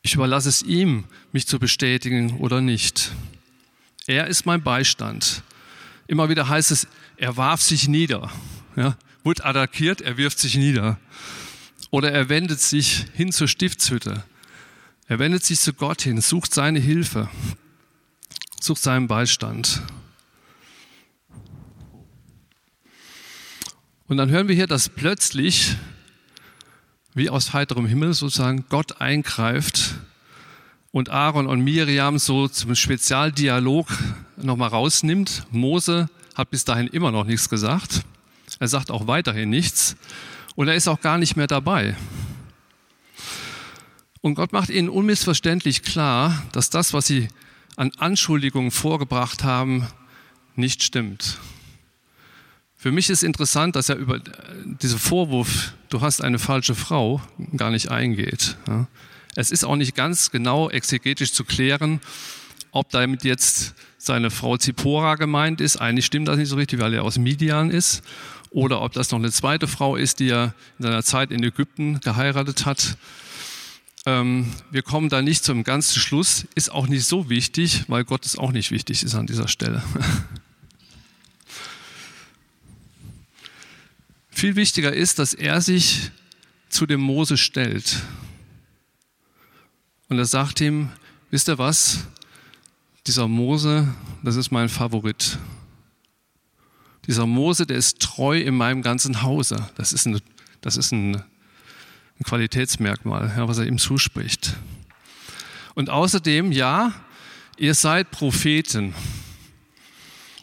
Ich 0.00 0.14
überlasse 0.14 0.48
es 0.48 0.62
ihm, 0.62 1.04
mich 1.32 1.46
zu 1.46 1.58
bestätigen 1.58 2.38
oder 2.38 2.62
nicht. 2.62 3.12
Er 4.06 4.28
ist 4.28 4.46
mein 4.46 4.62
Beistand. 4.62 5.42
Immer 6.06 6.28
wieder 6.28 6.48
heißt 6.48 6.70
es, 6.70 6.86
er 7.16 7.36
warf 7.36 7.60
sich 7.60 7.88
nieder. 7.88 8.30
Ja, 8.76 8.96
wurde 9.24 9.44
attackiert, 9.44 10.00
er 10.00 10.16
wirft 10.16 10.38
sich 10.38 10.56
nieder. 10.56 10.98
Oder 11.90 12.12
er 12.12 12.28
wendet 12.28 12.60
sich 12.60 13.06
hin 13.14 13.32
zur 13.32 13.48
Stiftshütte. 13.48 14.22
Er 15.08 15.18
wendet 15.18 15.44
sich 15.44 15.60
zu 15.60 15.72
Gott 15.72 16.02
hin, 16.02 16.20
sucht 16.20 16.54
seine 16.54 16.78
Hilfe, 16.78 17.28
sucht 18.60 18.82
seinen 18.82 19.08
Beistand. 19.08 19.82
Und 24.08 24.18
dann 24.18 24.30
hören 24.30 24.46
wir 24.46 24.54
hier, 24.54 24.68
dass 24.68 24.88
plötzlich, 24.88 25.76
wie 27.14 27.28
aus 27.28 27.52
heiterem 27.52 27.86
Himmel 27.86 28.14
sozusagen, 28.14 28.66
Gott 28.68 29.00
eingreift 29.00 29.95
und 30.96 31.10
Aaron 31.10 31.46
und 31.46 31.60
Miriam 31.60 32.18
so 32.18 32.48
zum 32.48 32.74
Spezialdialog 32.74 33.86
nochmal 34.38 34.70
rausnimmt. 34.70 35.46
Mose 35.50 36.08
hat 36.34 36.48
bis 36.48 36.64
dahin 36.64 36.86
immer 36.86 37.10
noch 37.10 37.26
nichts 37.26 37.50
gesagt. 37.50 38.00
Er 38.60 38.68
sagt 38.68 38.90
auch 38.90 39.06
weiterhin 39.06 39.50
nichts. 39.50 39.94
Und 40.54 40.68
er 40.68 40.74
ist 40.74 40.88
auch 40.88 41.02
gar 41.02 41.18
nicht 41.18 41.36
mehr 41.36 41.48
dabei. 41.48 41.94
Und 44.22 44.36
Gott 44.36 44.54
macht 44.54 44.70
ihnen 44.70 44.88
unmissverständlich 44.88 45.82
klar, 45.82 46.42
dass 46.52 46.70
das, 46.70 46.94
was 46.94 47.06
sie 47.06 47.28
an 47.76 47.92
Anschuldigungen 47.98 48.70
vorgebracht 48.70 49.44
haben, 49.44 49.86
nicht 50.54 50.82
stimmt. 50.82 51.36
Für 52.74 52.90
mich 52.90 53.10
ist 53.10 53.22
interessant, 53.22 53.76
dass 53.76 53.90
er 53.90 53.96
über 53.96 54.18
diesen 54.80 54.98
Vorwurf, 54.98 55.74
du 55.90 56.00
hast 56.00 56.24
eine 56.24 56.38
falsche 56.38 56.74
Frau, 56.74 57.20
gar 57.54 57.70
nicht 57.70 57.90
eingeht. 57.90 58.56
Es 59.36 59.50
ist 59.50 59.64
auch 59.64 59.76
nicht 59.76 59.94
ganz 59.94 60.30
genau 60.30 60.70
exegetisch 60.70 61.32
zu 61.32 61.44
klären, 61.44 62.00
ob 62.72 62.88
damit 62.90 63.22
jetzt 63.22 63.74
seine 63.98 64.30
Frau 64.30 64.56
Zippora 64.56 65.16
gemeint 65.16 65.60
ist. 65.60 65.76
Eigentlich 65.76 66.06
stimmt 66.06 66.28
das 66.28 66.38
nicht 66.38 66.48
so 66.48 66.56
richtig, 66.56 66.80
weil 66.80 66.94
er 66.94 67.04
aus 67.04 67.18
Midian 67.18 67.70
ist. 67.70 68.02
Oder 68.50 68.80
ob 68.80 68.92
das 68.92 69.10
noch 69.10 69.18
eine 69.18 69.30
zweite 69.30 69.68
Frau 69.68 69.96
ist, 69.96 70.20
die 70.20 70.30
er 70.30 70.54
in 70.78 70.84
seiner 70.84 71.02
Zeit 71.02 71.30
in 71.30 71.42
Ägypten 71.42 72.00
geheiratet 72.00 72.64
hat. 72.64 72.96
Ähm, 74.06 74.50
wir 74.70 74.80
kommen 74.82 75.10
da 75.10 75.20
nicht 75.20 75.44
zum 75.44 75.64
ganzen 75.64 76.00
Schluss. 76.00 76.46
Ist 76.54 76.72
auch 76.72 76.86
nicht 76.86 77.04
so 77.04 77.28
wichtig, 77.28 77.84
weil 77.88 78.04
Gott 78.04 78.24
es 78.24 78.38
auch 78.38 78.52
nicht 78.52 78.70
wichtig 78.70 79.02
ist 79.02 79.14
an 79.14 79.26
dieser 79.26 79.48
Stelle. 79.48 79.82
Viel 84.30 84.56
wichtiger 84.56 84.94
ist, 84.94 85.18
dass 85.18 85.34
er 85.34 85.60
sich 85.60 86.10
zu 86.70 86.86
dem 86.86 87.00
Mose 87.00 87.36
stellt. 87.36 87.96
Und 90.08 90.18
er 90.18 90.24
sagt 90.24 90.60
ihm, 90.60 90.90
wisst 91.30 91.48
ihr 91.48 91.58
was? 91.58 92.06
Dieser 93.06 93.26
Mose, 93.26 93.92
das 94.22 94.36
ist 94.36 94.50
mein 94.50 94.68
Favorit. 94.68 95.38
Dieser 97.06 97.26
Mose, 97.26 97.66
der 97.66 97.76
ist 97.76 98.00
treu 98.00 98.38
in 98.38 98.56
meinem 98.56 98.82
ganzen 98.82 99.22
Hause. 99.22 99.68
Das 99.76 99.92
ist 99.92 100.06
ein, 100.06 100.20
das 100.60 100.76
ist 100.76 100.92
ein, 100.92 101.16
ein 101.16 102.24
Qualitätsmerkmal, 102.24 103.32
ja, 103.36 103.48
was 103.48 103.58
er 103.58 103.66
ihm 103.66 103.78
zuspricht. 103.78 104.56
Und 105.74 105.90
außerdem, 105.90 106.52
ja, 106.52 106.92
ihr 107.56 107.74
seid 107.74 108.10
Propheten. 108.10 108.94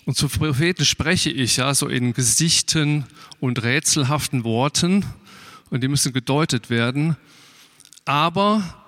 Und 0.05 0.17
zu 0.17 0.27
Propheten 0.27 0.85
spreche 0.85 1.29
ich 1.29 1.57
ja 1.57 1.73
so 1.73 1.87
in 1.87 2.13
Gesichten 2.13 3.05
und 3.39 3.63
rätselhaften 3.63 4.43
Worten 4.43 5.05
und 5.69 5.81
die 5.81 5.87
müssen 5.87 6.11
gedeutet 6.13 6.69
werden. 6.69 7.15
Aber 8.05 8.82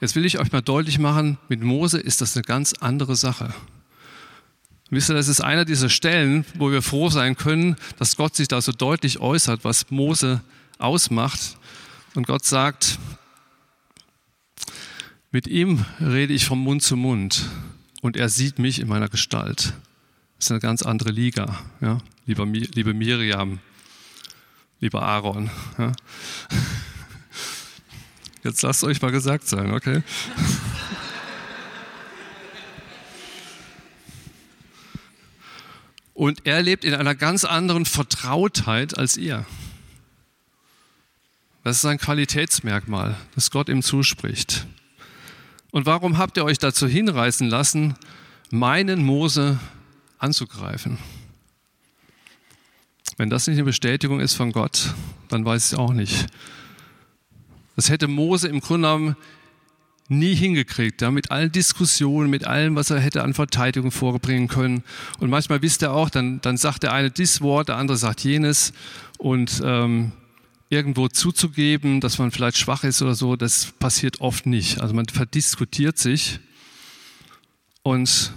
jetzt 0.00 0.16
will 0.16 0.24
ich 0.24 0.38
euch 0.38 0.52
mal 0.52 0.62
deutlich 0.62 0.98
machen, 0.98 1.38
mit 1.48 1.62
Mose 1.62 1.98
ist 1.98 2.20
das 2.20 2.36
eine 2.36 2.44
ganz 2.44 2.72
andere 2.74 3.16
Sache. 3.16 3.52
Wisst 4.90 5.10
ihr, 5.10 5.14
das 5.14 5.28
ist 5.28 5.40
einer 5.40 5.64
dieser 5.64 5.88
Stellen, 5.88 6.44
wo 6.54 6.70
wir 6.70 6.80
froh 6.80 7.10
sein 7.10 7.36
können, 7.36 7.76
dass 7.98 8.16
Gott 8.16 8.36
sich 8.36 8.46
da 8.46 8.60
so 8.60 8.70
deutlich 8.72 9.18
äußert, 9.18 9.64
was 9.64 9.90
Mose 9.90 10.42
ausmacht. 10.78 11.58
Und 12.14 12.26
Gott 12.26 12.44
sagt, 12.44 12.98
mit 15.32 15.48
ihm 15.48 15.84
rede 16.00 16.32
ich 16.32 16.44
vom 16.44 16.60
Mund 16.60 16.82
zu 16.82 16.96
Mund 16.96 17.50
und 18.00 18.16
er 18.16 18.28
sieht 18.28 18.58
mich 18.58 18.78
in 18.78 18.88
meiner 18.88 19.08
Gestalt. 19.08 19.74
Das 20.36 20.46
ist 20.46 20.50
eine 20.50 20.60
ganz 20.60 20.82
andere 20.82 21.10
Liga. 21.10 21.58
Ja? 21.80 21.98
Liebe 22.26 22.46
Miriam, 22.94 23.58
lieber 24.80 25.02
Aaron. 25.02 25.50
Ja? 25.78 25.92
Jetzt 28.46 28.62
lasst 28.62 28.84
euch 28.84 29.02
mal 29.02 29.10
gesagt 29.10 29.48
sein, 29.48 29.72
okay? 29.72 30.04
Und 36.14 36.46
er 36.46 36.62
lebt 36.62 36.84
in 36.84 36.94
einer 36.94 37.16
ganz 37.16 37.44
anderen 37.44 37.86
Vertrautheit 37.86 38.96
als 38.96 39.16
ihr. 39.16 39.44
Das 41.64 41.78
ist 41.78 41.84
ein 41.86 41.98
Qualitätsmerkmal, 41.98 43.16
das 43.34 43.50
Gott 43.50 43.68
ihm 43.68 43.82
zuspricht. 43.82 44.64
Und 45.72 45.84
warum 45.84 46.16
habt 46.16 46.36
ihr 46.36 46.44
euch 46.44 46.60
dazu 46.60 46.86
hinreißen 46.86 47.48
lassen, 47.48 47.96
meinen 48.50 49.04
Mose 49.04 49.58
anzugreifen. 50.18 50.98
Wenn 53.16 53.28
das 53.28 53.48
nicht 53.48 53.56
eine 53.56 53.64
Bestätigung 53.64 54.20
ist 54.20 54.34
von 54.34 54.52
Gott, 54.52 54.94
dann 55.30 55.44
weiß 55.44 55.72
ich 55.72 55.78
auch 55.78 55.92
nicht. 55.92 56.28
Das 57.76 57.90
hätte 57.90 58.08
Mose 58.08 58.48
im 58.48 58.60
Grunde 58.60 58.88
genommen 58.88 59.16
nie 60.08 60.34
hingekriegt, 60.34 61.02
ja, 61.02 61.10
mit 61.10 61.30
allen 61.30 61.50
Diskussionen, 61.52 62.30
mit 62.30 62.46
allem, 62.46 62.76
was 62.76 62.90
er 62.90 63.00
hätte 63.00 63.22
an 63.22 63.34
Verteidigung 63.34 63.90
vorbringen 63.90 64.48
können. 64.48 64.84
Und 65.18 65.30
manchmal 65.30 65.62
wisst 65.62 65.82
ihr 65.82 65.92
auch, 65.92 66.10
dann, 66.10 66.40
dann 66.40 66.56
sagt 66.56 66.84
der 66.84 66.92
eine 66.92 67.10
dieses 67.10 67.40
Wort, 67.40 67.68
der 67.68 67.76
andere 67.76 67.96
sagt 67.96 68.20
jenes. 68.20 68.72
Und 69.18 69.60
ähm, 69.64 70.12
irgendwo 70.68 71.08
zuzugeben, 71.08 72.00
dass 72.00 72.18
man 72.18 72.30
vielleicht 72.30 72.58
schwach 72.58 72.84
ist 72.84 73.02
oder 73.02 73.14
so, 73.14 73.36
das 73.36 73.72
passiert 73.78 74.20
oft 74.20 74.46
nicht. 74.46 74.80
Also 74.80 74.94
man 74.94 75.06
verdiskutiert 75.06 75.98
sich. 75.98 76.40
Und 77.82 78.32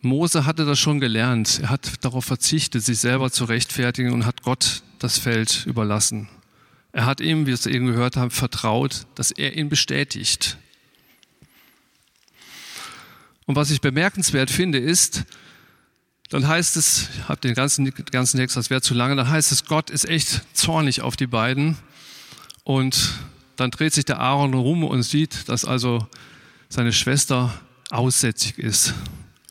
Mose 0.00 0.46
hatte 0.46 0.64
das 0.64 0.78
schon 0.78 1.00
gelernt. 1.00 1.60
Er 1.62 1.70
hat 1.70 2.04
darauf 2.04 2.24
verzichtet, 2.24 2.82
sich 2.82 2.98
selber 2.98 3.30
zu 3.30 3.44
rechtfertigen 3.44 4.12
und 4.12 4.26
hat 4.26 4.42
Gott 4.42 4.82
das 4.98 5.18
Feld 5.18 5.64
überlassen. 5.66 6.28
Er 6.92 7.06
hat 7.06 7.20
ihm, 7.20 7.42
wie 7.42 7.46
wir 7.46 7.54
es 7.54 7.66
eben 7.66 7.86
gehört 7.86 8.16
haben, 8.16 8.30
vertraut, 8.30 9.06
dass 9.14 9.30
er 9.30 9.56
ihn 9.56 9.68
bestätigt. 9.68 10.58
Und 13.46 13.56
was 13.56 13.70
ich 13.70 13.80
bemerkenswert 13.80 14.50
finde, 14.50 14.78
ist, 14.78 15.24
dann 16.28 16.46
heißt 16.46 16.76
es, 16.76 17.08
ich 17.14 17.28
habe 17.28 17.40
den 17.40 17.54
ganzen, 17.54 17.92
ganzen 18.10 18.38
Text, 18.38 18.56
das 18.56 18.70
wäre 18.70 18.80
zu 18.80 18.94
lange, 18.94 19.16
dann 19.16 19.28
heißt 19.28 19.52
es, 19.52 19.64
Gott 19.64 19.90
ist 19.90 20.04
echt 20.06 20.42
zornig 20.54 21.02
auf 21.02 21.16
die 21.16 21.26
beiden. 21.26 21.76
Und 22.64 23.12
dann 23.56 23.70
dreht 23.70 23.92
sich 23.92 24.04
der 24.04 24.20
Aaron 24.20 24.54
rum 24.54 24.84
und 24.84 25.02
sieht, 25.02 25.48
dass 25.48 25.64
also 25.64 26.06
seine 26.68 26.92
Schwester 26.92 27.52
aussätzig 27.90 28.58
ist, 28.58 28.94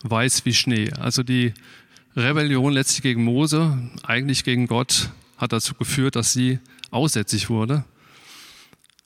weiß 0.03 0.45
wie 0.45 0.53
Schnee. 0.53 0.91
Also 0.93 1.21
die 1.21 1.53
Rebellion 2.15 2.73
letztlich 2.73 3.03
gegen 3.03 3.23
Mose, 3.23 3.77
eigentlich 4.03 4.43
gegen 4.43 4.67
Gott, 4.67 5.09
hat 5.37 5.53
dazu 5.53 5.75
geführt, 5.75 6.15
dass 6.15 6.33
sie 6.33 6.59
aussätzig 6.91 7.49
wurde. 7.49 7.83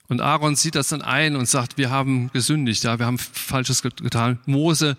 Und 0.08 0.20
Aaron 0.20 0.54
sieht 0.54 0.74
das 0.74 0.88
dann 0.88 1.02
ein 1.02 1.34
und 1.34 1.48
sagt, 1.48 1.78
wir 1.78 1.90
haben 1.90 2.30
gesündigt, 2.32 2.84
ja, 2.84 2.98
wir 2.98 3.06
haben 3.06 3.18
Falsches 3.18 3.82
getan. 3.82 4.38
Mose, 4.46 4.96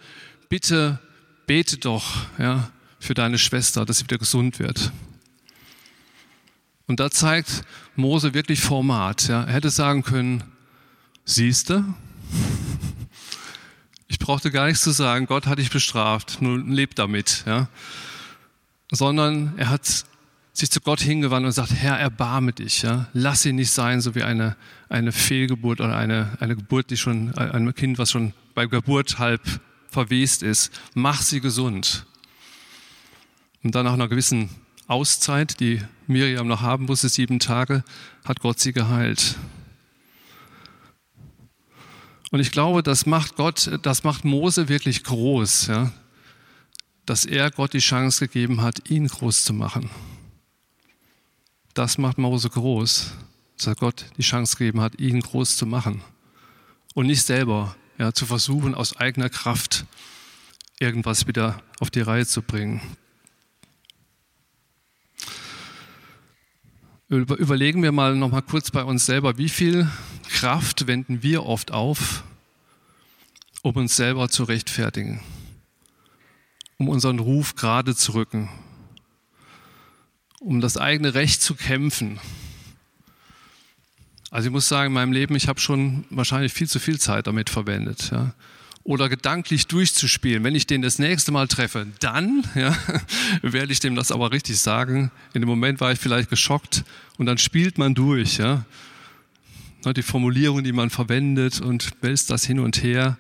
bitte 0.50 1.00
bete 1.46 1.78
doch 1.78 2.26
ja, 2.38 2.70
für 3.00 3.14
deine 3.14 3.38
Schwester, 3.38 3.86
dass 3.86 4.00
sie 4.00 4.04
wieder 4.04 4.18
gesund 4.18 4.60
wird. 4.60 4.92
Und 6.88 7.00
da 7.00 7.10
zeigt 7.10 7.64
Mose 7.96 8.34
wirklich 8.34 8.62
Format. 8.62 9.28
Ja. 9.28 9.44
Er 9.44 9.54
hätte 9.54 9.70
sagen 9.70 10.04
können, 10.04 10.44
siehste, 11.26 11.84
ich 14.08 14.20
brauchte 14.20 14.52
gar 14.52 14.68
nichts 14.68 14.84
zu 14.84 14.92
sagen, 14.92 15.26
Gott 15.26 15.48
hat 15.48 15.60
dich 15.60 15.70
bestraft, 15.70 16.42
nun 16.42 16.72
leb 16.72 16.96
damit. 16.96 17.44
Ja. 17.46 17.68
Sondern 18.92 19.54
er 19.58 19.70
hat 19.70 20.06
sich 20.58 20.72
zu 20.72 20.82
Gott 20.82 21.02
hingewandt 21.02 21.46
und 21.46 21.52
sagt, 21.52 21.72
Herr, 21.72 22.00
erbarme 22.00 22.52
dich, 22.52 22.82
ja? 22.82 23.10
lass 23.14 23.44
sie 23.44 23.54
nicht 23.54 23.70
sein, 23.70 24.02
so 24.02 24.16
wie 24.16 24.24
eine, 24.24 24.56
eine 24.90 25.12
Fehlgeburt 25.12 25.82
oder 25.82 25.96
eine, 25.96 26.36
eine 26.40 26.56
Geburt, 26.56 26.90
die 26.90 26.98
schon, 26.98 27.36
ein 27.36 27.76
Kind, 27.76 28.00
was 28.00 28.10
schon 28.10 28.34
bei 28.56 28.66
Geburt 28.66 29.20
halb 29.20 29.42
verwest 29.88 30.42
ist. 30.42 30.72
Mach 30.96 31.22
sie 31.22 31.42
gesund. 31.42 32.08
Und 33.62 33.76
dann 33.76 33.86
nach 33.86 33.94
einer 33.94 34.08
gewissen 34.08 34.50
Auszeit, 34.88 35.60
die 35.60 35.80
Miriam 36.08 36.48
noch 36.48 36.62
haben 36.62 36.86
musste, 36.86 37.08
sieben 37.08 37.38
Tage, 37.38 37.84
hat 38.26 38.40
Gott 38.40 38.60
sie 38.60 38.74
geheilt. 38.74 39.36
Und 42.32 42.40
ich 42.40 42.50
glaube, 42.50 42.82
das 42.82 43.06
macht 43.06 43.36
Gott, 43.36 43.80
das 43.84 44.04
macht 44.04 44.26
Mose 44.26 44.70
wirklich 44.70 45.04
groß, 45.04 45.68
ja? 45.68 45.92
dass 47.06 47.26
er 47.26 47.52
Gott 47.52 47.74
die 47.74 47.78
Chance 47.78 48.28
gegeben 48.28 48.62
hat, 48.62 48.90
ihn 48.90 49.08
groß 49.08 49.46
zu 49.46 49.54
machen. 49.54 49.92
Das 51.78 52.00
macht 52.00 52.18
Mose 52.18 52.50
groß, 52.50 53.12
dass 53.64 53.76
Gott 53.76 54.06
die 54.18 54.24
Chance 54.24 54.58
gegeben 54.58 54.82
hat, 54.82 55.00
ihn 55.00 55.20
groß 55.20 55.58
zu 55.58 55.68
machen. 55.68 56.02
Und 56.96 57.06
nicht 57.06 57.22
selber 57.22 57.76
ja, 58.00 58.14
zu 58.14 58.26
versuchen, 58.26 58.74
aus 58.74 58.98
eigener 58.98 59.30
Kraft 59.30 59.86
irgendwas 60.80 61.28
wieder 61.28 61.62
auf 61.80 61.92
die 61.92 62.02
Reihe 62.02 62.26
zu 62.26 62.42
bringen. 62.42 62.82
Überlegen 67.10 67.84
wir 67.84 67.92
mal 67.92 68.16
noch 68.16 68.32
mal 68.32 68.42
kurz 68.42 68.72
bei 68.72 68.84
uns 68.84 69.06
selber, 69.06 69.38
wie 69.38 69.48
viel 69.48 69.88
Kraft 70.30 70.88
wenden 70.88 71.22
wir 71.22 71.46
oft 71.46 71.70
auf, 71.70 72.24
um 73.62 73.76
uns 73.76 73.96
selber 73.96 74.30
zu 74.30 74.46
rechtfertigen, 74.46 75.22
um 76.78 76.90
unseren 76.90 77.20
Ruf 77.20 77.54
gerade 77.54 77.96
zu 77.96 78.16
rücken, 78.16 78.50
um 80.40 80.62
das 80.62 80.78
eigene 80.78 81.14
Recht 81.14 81.42
zu 81.42 81.56
kämpfen. 81.56 82.20
Also 84.30 84.48
ich 84.48 84.52
muss 84.52 84.68
sagen, 84.68 84.88
in 84.88 84.94
meinem 84.94 85.14
Leben, 85.14 85.36
ich 85.36 85.48
habe 85.48 85.60
schon 85.60 86.06
wahrscheinlich 86.10 86.54
viel 86.54 86.68
zu 86.68 86.80
viel 86.80 87.00
Zeit 87.00 87.28
damit 87.28 87.50
verwendet. 87.50 88.12
Ja. 88.12 88.34
Oder 88.84 89.10
gedanklich 89.10 89.68
durchzuspielen. 89.68 90.44
Wenn 90.44 90.56
ich 90.56 90.68
den 90.68 90.82
das 90.82 91.00
nächste 91.00 91.32
Mal 91.32 91.48
treffe, 91.48 91.88
dann 92.00 92.44
ja, 92.56 92.76
werde 93.42 93.72
ich 93.72 93.80
dem 93.80 93.96
das 93.96 94.12
aber 94.12 94.32
richtig 94.32 94.60
sagen. 94.60 95.12
In 95.34 95.42
dem 95.42 95.50
Moment 95.50 95.80
war 95.80 95.92
ich 95.92 96.00
vielleicht 96.00 96.30
geschockt 96.30 96.84
und 97.18 97.26
dann 97.26 97.38
spielt 97.38 97.78
man 97.78 97.96
durch. 97.96 98.38
Ja. 98.38 98.66
Die 99.96 100.04
Formulierung, 100.04 100.64
die 100.64 100.74
man 100.74 100.90
verwendet 100.90 101.62
und 101.62 101.92
wälzt 102.02 102.30
das 102.30 102.44
hin 102.44 102.60
und 102.60 102.84
her. 102.84 103.18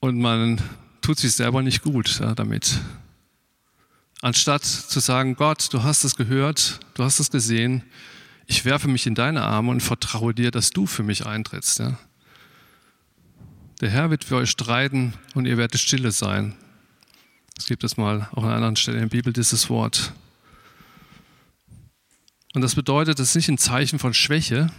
Und 0.00 0.20
man 0.20 0.60
tut 1.00 1.18
sich 1.18 1.32
selber 1.32 1.62
nicht 1.62 1.82
gut 1.82 2.20
ja, 2.20 2.34
damit. 2.34 2.78
Anstatt 4.22 4.64
zu 4.64 5.00
sagen, 5.00 5.34
Gott, 5.34 5.68
du 5.72 5.82
hast 5.82 6.04
es 6.04 6.14
gehört, 6.14 6.78
du 6.94 7.02
hast 7.02 7.18
es 7.18 7.32
gesehen, 7.32 7.82
ich 8.46 8.64
werfe 8.64 8.86
mich 8.86 9.08
in 9.08 9.16
deine 9.16 9.42
Arme 9.42 9.72
und 9.72 9.82
vertraue 9.82 10.32
dir, 10.32 10.52
dass 10.52 10.70
du 10.70 10.86
für 10.86 11.02
mich 11.02 11.26
eintrittst. 11.26 11.80
Ja? 11.80 11.98
Der 13.80 13.90
Herr 13.90 14.10
wird 14.10 14.22
für 14.22 14.36
euch 14.36 14.48
streiten 14.48 15.14
und 15.34 15.46
ihr 15.46 15.56
werdet 15.56 15.80
stille 15.80 16.12
sein. 16.12 16.54
Es 17.58 17.66
gibt 17.66 17.82
es 17.82 17.96
mal 17.96 18.28
auch 18.30 18.44
an 18.44 18.50
einer 18.50 18.54
anderen 18.54 18.76
Stelle 18.76 18.98
in 18.98 19.08
der 19.08 19.16
Bibel 19.16 19.32
dieses 19.32 19.68
Wort. 19.68 20.12
Und 22.54 22.62
das 22.62 22.76
bedeutet, 22.76 23.18
es 23.18 23.30
ist 23.30 23.34
nicht 23.34 23.48
ein 23.48 23.58
Zeichen 23.58 23.98
von 23.98 24.14
Schwäche, 24.14 24.70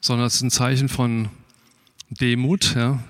sondern 0.00 0.26
es 0.26 0.34
ist 0.34 0.42
ein 0.42 0.50
Zeichen 0.50 0.88
von 0.88 1.28
Demut, 2.10 2.74
ja? 2.74 3.00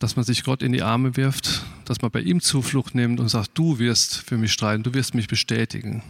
dass 0.00 0.16
man 0.16 0.24
sich 0.24 0.42
Gott 0.42 0.60
in 0.60 0.72
die 0.72 0.82
Arme 0.82 1.16
wirft, 1.16 1.62
dass 1.88 2.02
man 2.02 2.10
bei 2.10 2.20
ihm 2.20 2.40
Zuflucht 2.40 2.94
nimmt 2.94 3.18
und 3.18 3.28
sagt, 3.28 3.50
du 3.54 3.78
wirst 3.78 4.18
für 4.18 4.36
mich 4.36 4.52
streiten, 4.52 4.82
du 4.82 4.92
wirst 4.92 5.14
mich 5.14 5.26
bestätigen. 5.26 6.02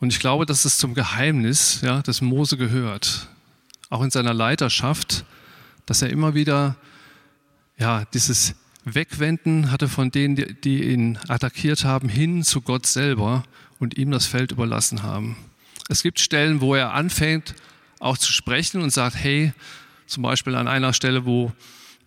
Und 0.00 0.12
ich 0.12 0.20
glaube, 0.20 0.44
dass 0.46 0.64
es 0.64 0.78
zum 0.78 0.94
Geheimnis 0.94 1.80
ja, 1.82 2.02
des 2.02 2.20
Mose 2.20 2.56
gehört, 2.56 3.28
auch 3.88 4.02
in 4.02 4.10
seiner 4.10 4.34
Leiterschaft, 4.34 5.24
dass 5.86 6.02
er 6.02 6.10
immer 6.10 6.34
wieder 6.34 6.76
ja, 7.78 8.04
dieses 8.12 8.54
Wegwenden 8.84 9.70
hatte 9.70 9.88
von 9.88 10.10
denen, 10.10 10.36
die, 10.62 10.84
ihn 10.84 11.18
attackiert 11.28 11.84
haben, 11.84 12.08
hin 12.08 12.42
zu 12.44 12.60
Gott 12.60 12.86
selber 12.86 13.44
und 13.78 13.96
ihm 13.96 14.10
das 14.10 14.26
Feld 14.26 14.52
überlassen 14.52 15.02
haben. 15.02 15.36
Es 15.88 16.02
gibt 16.02 16.20
Stellen, 16.20 16.60
wo 16.60 16.74
er 16.74 16.92
anfängt, 16.92 17.54
auch 17.98 18.18
zu 18.18 18.32
sprechen 18.32 18.82
und 18.82 18.90
sagt, 18.90 19.16
hey, 19.16 19.52
zum 20.06 20.22
Beispiel 20.22 20.54
an 20.54 20.68
einer 20.68 20.92
Stelle, 20.92 21.24
wo 21.24 21.52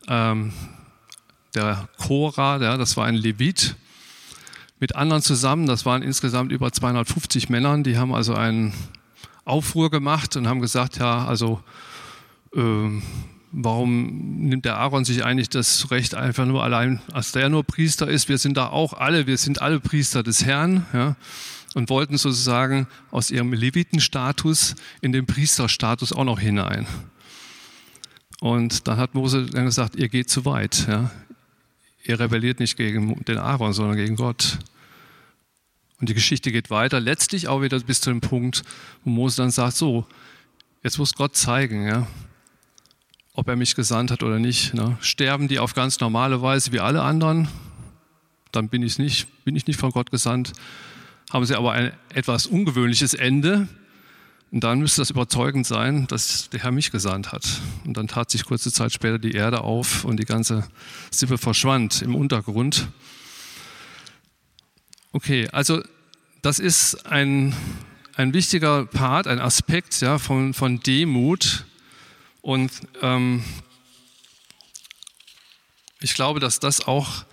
ähm, 0.08 0.54
der 1.56 1.88
Chora, 1.98 2.62
ja, 2.62 2.78
das 2.78 2.98
war 2.98 3.06
ein 3.06 3.16
Levit, 3.16 3.76
mit 4.80 4.96
anderen 4.96 5.22
zusammen, 5.22 5.66
das 5.66 5.86
waren 5.86 6.02
insgesamt 6.02 6.52
über 6.52 6.72
250 6.72 7.50
Männern, 7.50 7.84
die 7.84 7.98
haben 7.98 8.14
also 8.14 8.34
einen 8.34 8.74
Aufruhr 9.46 9.90
gemacht 9.90 10.36
und 10.36 10.48
haben 10.48 10.62
gesagt, 10.62 10.98
ja, 10.98 11.26
also 11.26 11.62
äh, 12.56 13.02
warum 13.52 14.48
nimmt 14.48 14.66
der 14.66 14.78
Aaron 14.78 15.06
sich 15.06 15.24
eigentlich 15.24 15.50
das 15.50 15.92
Recht 15.92 16.16
einfach 16.16 16.46
nur 16.46 16.64
allein, 16.64 17.02
als 17.12 17.32
der 17.32 17.50
nur 17.50 17.64
Priester 17.64 18.08
ist, 18.08 18.28
wir 18.28 18.38
sind 18.38 18.58
da 18.58 18.68
auch 18.68 18.94
alle, 18.94 19.28
wir 19.28 19.38
sind 19.38 19.62
alle 19.62 19.80
Priester 19.80 20.24
des 20.24 20.44
Herrn, 20.44 20.86
ja, 20.92 21.16
und 21.76 21.90
wollten 21.90 22.18
sozusagen 22.18 22.88
aus 23.12 23.32
ihrem 23.32 23.54
Levitenstatus 23.54 24.76
in 25.02 25.12
den 25.12 25.26
Priesterstatus 25.26 26.14
auch 26.14 26.24
noch 26.24 26.40
hinein. 26.40 26.86
Und 28.42 28.88
dann 28.88 28.98
hat 28.98 29.16
Mose 29.16 29.46
dann 29.46 29.66
gesagt, 29.66 29.96
ihr 29.96 30.10
geht 30.10 30.30
zu 30.30 30.44
weit. 30.46 30.86
Ja. 30.88 31.12
Ihr 32.04 32.20
rebelliert 32.20 32.60
nicht 32.60 32.76
gegen 32.76 33.24
den 33.26 33.38
Aaron, 33.38 33.74
sondern 33.74 33.96
gegen 33.96 34.16
Gott. 34.16 34.60
Und 36.00 36.10
die 36.10 36.14
Geschichte 36.14 36.52
geht 36.52 36.70
weiter, 36.70 37.00
letztlich 37.00 37.48
auch 37.48 37.62
wieder 37.62 37.80
bis 37.80 38.02
zu 38.02 38.10
dem 38.10 38.20
Punkt, 38.20 38.64
wo 39.04 39.10
Mose 39.10 39.38
dann 39.38 39.52
sagt, 39.52 39.78
so, 39.78 40.06
jetzt 40.84 40.98
muss 40.98 41.14
Gott 41.14 41.38
zeigen, 41.38 41.88
ja, 41.88 42.08
ob 43.34 43.48
er 43.48 43.56
mich 43.56 43.76
gesandt 43.76 44.12
hat 44.12 44.22
oder 44.22 44.38
nicht. 44.38 44.74
Ne. 44.74 44.98
Sterben 45.00 45.48
die 45.48 45.60
auf 45.60 45.74
ganz 45.74 46.02
normale 46.02 46.42
Weise 46.42 46.74
wie 46.74 46.82
alle 46.82 47.02
anderen, 47.02 47.48
dann 48.52 48.68
bin 48.68 48.84
ich 48.84 49.00
nicht, 49.00 49.28
bin 49.46 49.56
ich 49.56 49.66
nicht 49.66 49.80
von 49.80 49.92
Gott 49.92 50.12
gesandt. 50.12 50.52
Haben 51.32 51.46
sie 51.46 51.56
aber 51.56 51.72
ein 51.72 51.94
etwas 52.14 52.48
ungewöhnliches 52.48 53.14
Ende, 53.14 53.68
und 54.54 54.64
dann 54.64 54.82
müsste 54.82 55.02
das 55.02 55.10
überzeugend 55.10 55.66
sein, 55.66 56.06
dass 56.06 56.48
der 56.52 56.62
Herr 56.62 56.72
mich 56.72 56.92
gesandt 56.92 57.32
hat. 57.32 57.44
Und 57.86 57.98
dann 57.98 58.08
tat 58.08 58.30
sich 58.30 58.46
kurze 58.46 58.72
Zeit 58.72 58.94
später 58.94 59.18
die 59.18 59.32
Erde 59.32 59.62
auf 59.62 60.06
und 60.06 60.18
die 60.18 60.26
ganze 60.26 60.64
Sippe 61.10 61.40
verschwand 61.40 62.04
im 62.04 62.14
Untergrund. 62.14 62.88
Okay, 65.12 65.50
also 65.52 65.82
das 66.44 66.60
ist 66.60 67.08
ein, 67.08 67.56
ein 68.16 68.36
wichtiger 68.36 68.86
Part, 68.86 69.26
ein 69.26 69.40
Aspekt 69.40 70.00
ja, 70.02 70.20
von, 70.20 70.54
von 70.54 70.80
Demut. 70.82 71.66
Und 72.44 72.72
ähm, 73.02 73.44
ich 76.00 76.14
glaube, 76.14 76.40
dass 76.40 76.60
das 76.60 76.86
auch 76.86 77.26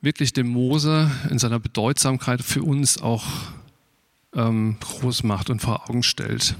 wirklich 0.00 0.32
dem 0.32 0.48
Mose 0.48 1.12
in 1.30 1.38
seiner 1.38 1.60
Bedeutsamkeit 1.60 2.42
für 2.42 2.64
uns 2.64 3.00
auch 3.00 3.24
ähm, 4.34 4.76
groß 4.80 5.22
macht 5.22 5.50
und 5.50 5.60
vor 5.60 5.88
Augen 5.88 6.02
stellt. 6.02 6.56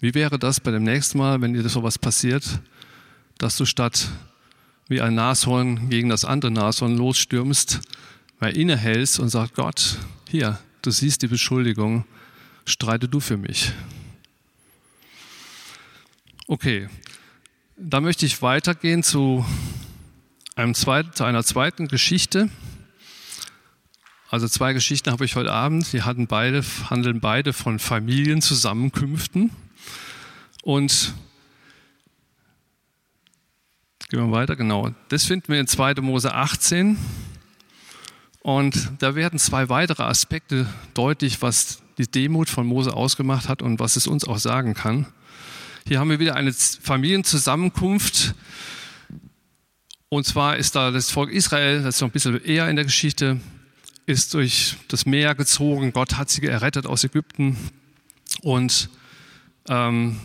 Wie 0.00 0.14
wäre 0.14 0.38
das 0.38 0.60
bei 0.60 0.70
dem 0.70 0.82
nächsten 0.82 1.18
Mal, 1.18 1.40
wenn 1.40 1.52
dir 1.52 1.68
sowas 1.68 1.98
passiert, 1.98 2.60
dass 3.38 3.56
du 3.56 3.64
statt 3.64 4.08
wie 4.88 5.00
ein 5.00 5.14
Nashorn 5.14 5.88
gegen 5.88 6.08
das 6.08 6.24
andere 6.24 6.50
Nashorn 6.50 6.96
losstürmst, 6.96 7.80
mal 8.40 8.56
innehältst 8.56 9.20
und 9.20 9.28
sagst, 9.28 9.54
Gott, 9.54 9.98
hier, 10.28 10.58
du 10.82 10.90
siehst 10.90 11.22
die 11.22 11.28
Beschuldigung, 11.28 12.04
streite 12.66 13.08
du 13.08 13.20
für 13.20 13.36
mich. 13.36 13.72
Okay, 16.48 16.88
da 17.76 18.00
möchte 18.00 18.26
ich 18.26 18.42
weitergehen 18.42 19.02
zu, 19.02 19.44
einem 20.54 20.74
zweiten, 20.74 21.12
zu 21.12 21.24
einer 21.24 21.44
zweiten 21.44 21.88
Geschichte. 21.88 22.50
Also 24.32 24.48
zwei 24.48 24.72
Geschichten 24.72 25.12
habe 25.12 25.26
ich 25.26 25.36
heute 25.36 25.52
Abend. 25.52 25.92
Die 25.92 26.04
hatten 26.04 26.26
beide, 26.26 26.64
handeln 26.88 27.20
beide 27.20 27.52
von 27.52 27.78
Familienzusammenkünften. 27.78 29.50
Und 30.62 31.12
gehen 34.08 34.20
wir 34.20 34.32
weiter, 34.32 34.56
genau. 34.56 34.88
Das 35.10 35.26
finden 35.26 35.52
wir 35.52 35.60
in 35.60 35.66
2. 35.66 35.96
Mose 36.00 36.32
18. 36.32 36.96
Und 38.40 38.92
da 39.00 39.14
werden 39.14 39.38
zwei 39.38 39.68
weitere 39.68 40.04
Aspekte 40.04 40.66
deutlich, 40.94 41.42
was 41.42 41.82
die 41.98 42.10
Demut 42.10 42.48
von 42.48 42.66
Mose 42.66 42.94
ausgemacht 42.94 43.50
hat 43.50 43.60
und 43.60 43.80
was 43.80 43.96
es 43.96 44.06
uns 44.06 44.24
auch 44.24 44.38
sagen 44.38 44.72
kann. 44.72 45.04
Hier 45.86 46.00
haben 46.00 46.08
wir 46.08 46.20
wieder 46.20 46.36
eine 46.36 46.54
Familienzusammenkunft. 46.54 48.34
Und 50.08 50.24
zwar 50.24 50.56
ist 50.56 50.74
da 50.74 50.90
das 50.90 51.10
Volk 51.10 51.30
Israel, 51.30 51.82
das 51.82 51.96
ist 51.96 52.00
noch 52.00 52.08
ein 52.08 52.12
bisschen 52.12 52.42
eher 52.42 52.70
in 52.70 52.76
der 52.76 52.86
Geschichte, 52.86 53.38
ist 54.06 54.34
durch 54.34 54.76
das 54.88 55.06
Meer 55.06 55.34
gezogen. 55.34 55.92
Gott 55.92 56.16
hat 56.16 56.30
sie 56.30 56.46
errettet 56.46 56.86
aus 56.86 57.04
Ägypten. 57.04 57.56
Und 58.42 58.88
ähm, 59.68 60.18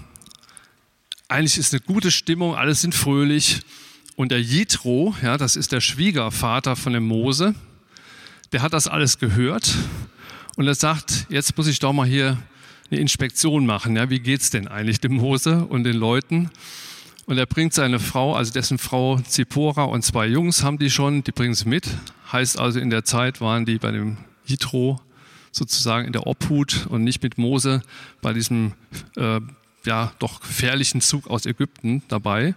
eigentlich 1.27 1.57
ist 1.57 1.73
eine 1.73 1.81
gute 1.81 2.11
Stimmung, 2.11 2.55
alle 2.55 2.73
sind 2.75 2.95
fröhlich. 2.95 3.61
Und 4.15 4.31
der 4.31 4.41
Jitro, 4.41 5.15
ja, 5.21 5.37
das 5.37 5.55
ist 5.55 5.71
der 5.71 5.81
Schwiegervater 5.81 6.75
von 6.75 6.93
dem 6.93 7.07
Mose, 7.07 7.53
der 8.51 8.61
hat 8.61 8.73
das 8.73 8.87
alles 8.87 9.19
gehört 9.19 9.75
und 10.55 10.65
er 10.67 10.73
sagt, 10.73 11.27
jetzt 11.29 11.55
muss 11.57 11.67
ich 11.67 11.79
doch 11.79 11.93
mal 11.93 12.07
hier 12.07 12.37
eine 12.89 12.99
Inspektion 12.99 13.65
machen. 13.65 13.95
Ja, 13.95 14.09
wie 14.09 14.19
geht's 14.19 14.49
denn 14.49 14.67
eigentlich 14.67 14.99
dem 14.99 15.13
Mose 15.13 15.65
und 15.65 15.83
den 15.83 15.97
Leuten? 15.97 16.49
Und 17.27 17.37
er 17.37 17.45
bringt 17.45 17.73
seine 17.73 17.99
Frau, 17.99 18.35
also 18.35 18.53
dessen 18.53 18.77
Frau 18.77 19.19
Zippora 19.19 19.83
und 19.83 20.01
zwei 20.01 20.27
Jungs 20.27 20.63
haben 20.63 20.77
die 20.77 20.89
schon, 20.89 21.25
die 21.25 21.33
bringen 21.33 21.53
sie 21.53 21.67
mit. 21.67 21.89
Heißt 22.31 22.57
also, 22.57 22.79
in 22.79 22.89
der 22.89 23.03
Zeit 23.03 23.41
waren 23.41 23.65
die 23.65 23.79
bei 23.79 23.91
dem 23.91 24.15
Jitro 24.45 25.01
sozusagen 25.51 26.07
in 26.07 26.13
der 26.13 26.25
Obhut 26.25 26.87
und 26.87 27.03
nicht 27.03 27.21
mit 27.21 27.37
Mose 27.37 27.81
bei 28.21 28.31
diesem 28.31 28.75
äh, 29.17 29.41
ja 29.83 30.13
doch 30.19 30.39
gefährlichen 30.39 31.01
Zug 31.01 31.29
aus 31.29 31.45
Ägypten 31.45 32.01
dabei. 32.07 32.55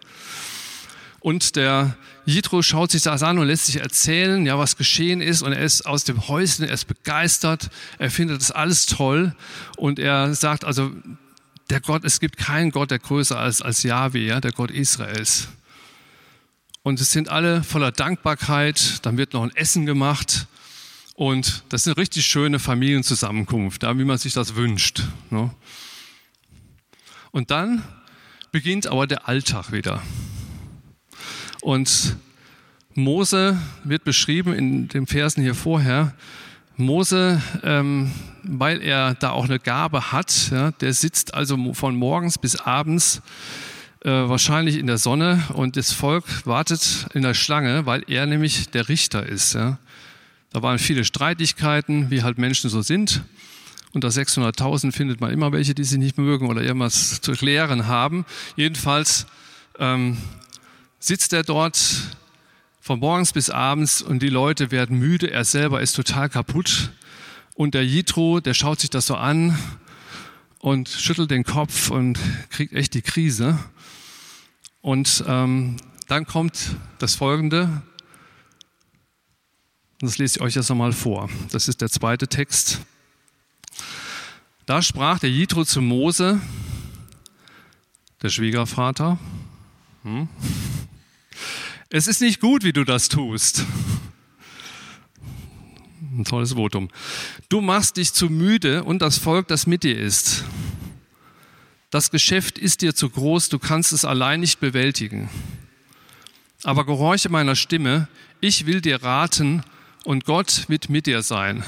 Und 1.19 1.57
der 1.57 1.97
Jitro 2.25 2.63
schaut 2.63 2.93
sich 2.93 3.03
das 3.03 3.25
an 3.25 3.41
und 3.41 3.49
lässt 3.49 3.67
sich 3.67 3.81
erzählen, 3.81 4.47
ja, 4.47 4.57
was 4.57 4.77
geschehen 4.77 5.21
ist. 5.21 5.43
Und 5.43 5.53
er 5.53 5.65
ist 5.65 5.85
aus 5.85 6.05
dem 6.05 6.29
Häuschen, 6.29 6.65
er 6.65 6.73
ist 6.73 6.85
begeistert, 6.85 7.71
er 7.99 8.11
findet 8.13 8.41
das 8.41 8.53
alles 8.53 8.87
toll. 8.87 9.35
Und 9.77 9.99
er 9.99 10.33
sagt 10.35 10.65
also, 10.65 10.93
der 11.71 11.81
Gott, 11.81 12.05
es 12.05 12.21
gibt 12.21 12.37
keinen 12.37 12.71
Gott, 12.73 12.91
der 12.91 12.99
größer 12.99 13.47
ist 13.47 13.63
als 13.63 13.83
Yahweh, 13.83 14.27
ja, 14.27 14.41
der 14.41 14.53
Gott 14.53 14.71
Israels. 14.71 15.49
Und 16.83 17.01
es 17.01 17.11
sind 17.11 17.29
alle 17.29 17.63
voller 17.63 17.93
Dankbarkeit. 17.93 19.05
Dann 19.05 19.17
wird 19.17 19.35
noch 19.35 19.43
ein 19.43 19.55
Essen 19.55 19.87
gemacht. 19.87 20.47
Und 21.15 21.65
das 21.69 21.83
ist 21.83 21.89
eine 21.89 21.97
richtig 21.99 22.27
schöne 22.27 22.59
Familienzusammenkunft, 22.59 23.83
ja, 23.83 23.97
wie 23.99 24.05
man 24.05 24.19
sich 24.19 24.33
das 24.33 24.57
wünscht. 24.57 25.03
Ne? 25.29 25.55
Und 27.31 27.51
dann 27.51 27.85
beginnt 28.51 28.87
aber 28.87 29.07
der 29.07 29.29
Alltag 29.29 29.71
wieder. 29.71 30.03
Und 31.61 32.17
Mose 32.95 33.61
wird 33.85 34.05
beschrieben 34.05 34.55
in 34.55 34.89
den 34.89 35.07
Versen 35.07 35.43
hier 35.43 35.55
vorher. 35.55 36.17
Mose, 36.81 37.41
ähm, 37.63 38.11
weil 38.43 38.83
er 38.83 39.15
da 39.15 39.31
auch 39.31 39.45
eine 39.45 39.59
Gabe 39.59 40.13
hat, 40.13 40.51
ja, 40.51 40.71
der 40.73 40.93
sitzt 40.93 41.35
also 41.35 41.75
von 41.75 41.95
morgens 41.95 42.39
bis 42.39 42.57
abends 42.57 43.23
äh, 44.05 44.11
wahrscheinlich 44.11 44.79
in 44.79 44.87
der 44.87 44.99
Sonne 44.99 45.43
und 45.55 45.77
das 45.77 45.93
Volk 45.93 46.25
wartet 46.47 47.07
in 47.15 47.23
der 47.23 47.35
Schlange, 47.35 47.87
weil 47.87 48.03
er 48.09 48.27
nämlich 48.27 48.71
der 48.71 48.89
Richter 48.89 49.27
ist. 49.27 49.55
Ja. 49.55 49.79
Da 50.53 50.63
waren 50.63 50.79
viele 50.79 51.05
Streitigkeiten, 51.05 52.11
wie 52.11 52.23
halt 52.23 52.39
Menschen 52.39 52.71
so 52.71 52.83
sind. 52.83 53.23
Unter 53.93 54.09
600.000 54.09 54.93
findet 54.93 55.21
man 55.21 55.33
immer 55.33 55.53
welche, 55.53 55.75
die 55.75 55.85
sie 55.85 55.99
nicht 55.99 56.17
mögen 56.17 56.49
oder 56.49 56.63
irgendwas 56.63 57.21
zu 57.21 57.33
klären 57.33 57.89
haben. 57.89 58.25
Jedenfalls 58.57 59.27
ähm, 59.79 60.17
sitzt 60.99 61.33
er 61.33 61.43
dort 61.43 61.79
von 62.81 62.99
morgens 62.99 63.33
bis 63.33 63.51
abends 63.51 64.01
und 64.01 64.23
die 64.23 64.29
Leute 64.29 64.71
werden 64.71 64.99
müde, 64.99 65.31
er 65.31 65.45
selber 65.45 65.83
ist 65.83 65.93
total 65.93 66.29
kaputt 66.29 66.91
und 67.55 67.75
der 67.75 67.85
Jitro, 67.85 68.41
der 68.41 68.55
schaut 68.55 68.81
sich 68.81 68.89
das 68.89 69.07
so 69.07 69.17
an 69.17 69.59
und 70.61 70.89
schüttelt 70.89 71.31
den 71.31 71.45
Kopf 71.45 71.91
und 71.91 72.19
kriegt 72.49 72.73
echt 72.73 72.95
die 72.95 73.03
Krise. 73.03 73.59
Und 74.81 75.23
ähm, 75.27 75.77
dann 76.09 76.27
kommt 76.27 76.77
das 76.99 77.15
Folgende, 77.15 77.83
das 80.01 80.17
lese 80.17 80.39
ich 80.39 80.43
euch 80.43 80.55
jetzt 80.55 80.71
nochmal 80.71 80.93
vor. 80.93 81.29
Das 81.53 81.69
ist 81.69 81.83
der 81.83 81.91
zweite 81.91 82.29
Text. 82.29 82.81
Da 84.65 84.81
sprach 84.81 85.19
der 85.19 85.31
Jitro 85.31 85.65
zu 85.65 85.83
Mose, 85.83 86.41
der 88.23 88.31
Schwiegervater, 88.31 89.19
hm? 90.03 90.29
Es 91.93 92.07
ist 92.07 92.21
nicht 92.21 92.41
gut, 92.41 92.63
wie 92.63 92.73
du 92.73 92.85
das 92.85 93.09
tust. 93.09 93.67
Ein 96.17 96.25
tolles 96.25 96.55
Votum. 96.55 96.89
Du 97.49 97.61
machst 97.61 97.97
dich 97.97 98.13
zu 98.13 98.31
müde 98.31 98.85
und 98.85 99.03
das 99.03 99.19
Volk, 99.19 99.49
das 99.49 99.67
mit 99.67 99.83
dir 99.83 99.99
ist. 99.99 100.45
Das 101.91 102.13
Geschäft 102.13 102.59
ist 102.59 102.83
dir 102.83 102.95
zu 102.95 103.11
groß, 103.11 103.49
du 103.49 103.59
kannst 103.59 103.93
es 103.93 104.05
allein 104.05 104.39
nicht 104.39 104.61
bewältigen. 104.61 105.29
Aber 106.63 106.87
gehorche 106.87 107.29
meiner 107.29 107.57
Stimme, 107.57 108.07
ich 108.41 108.67
will 108.67 108.81
dir 108.81 109.03
raten 109.03 109.65
und 110.05 110.25
Gott 110.25 110.69
wird 110.69 110.91
mit 110.91 111.07
dir 111.07 111.23
sein. 111.23 111.65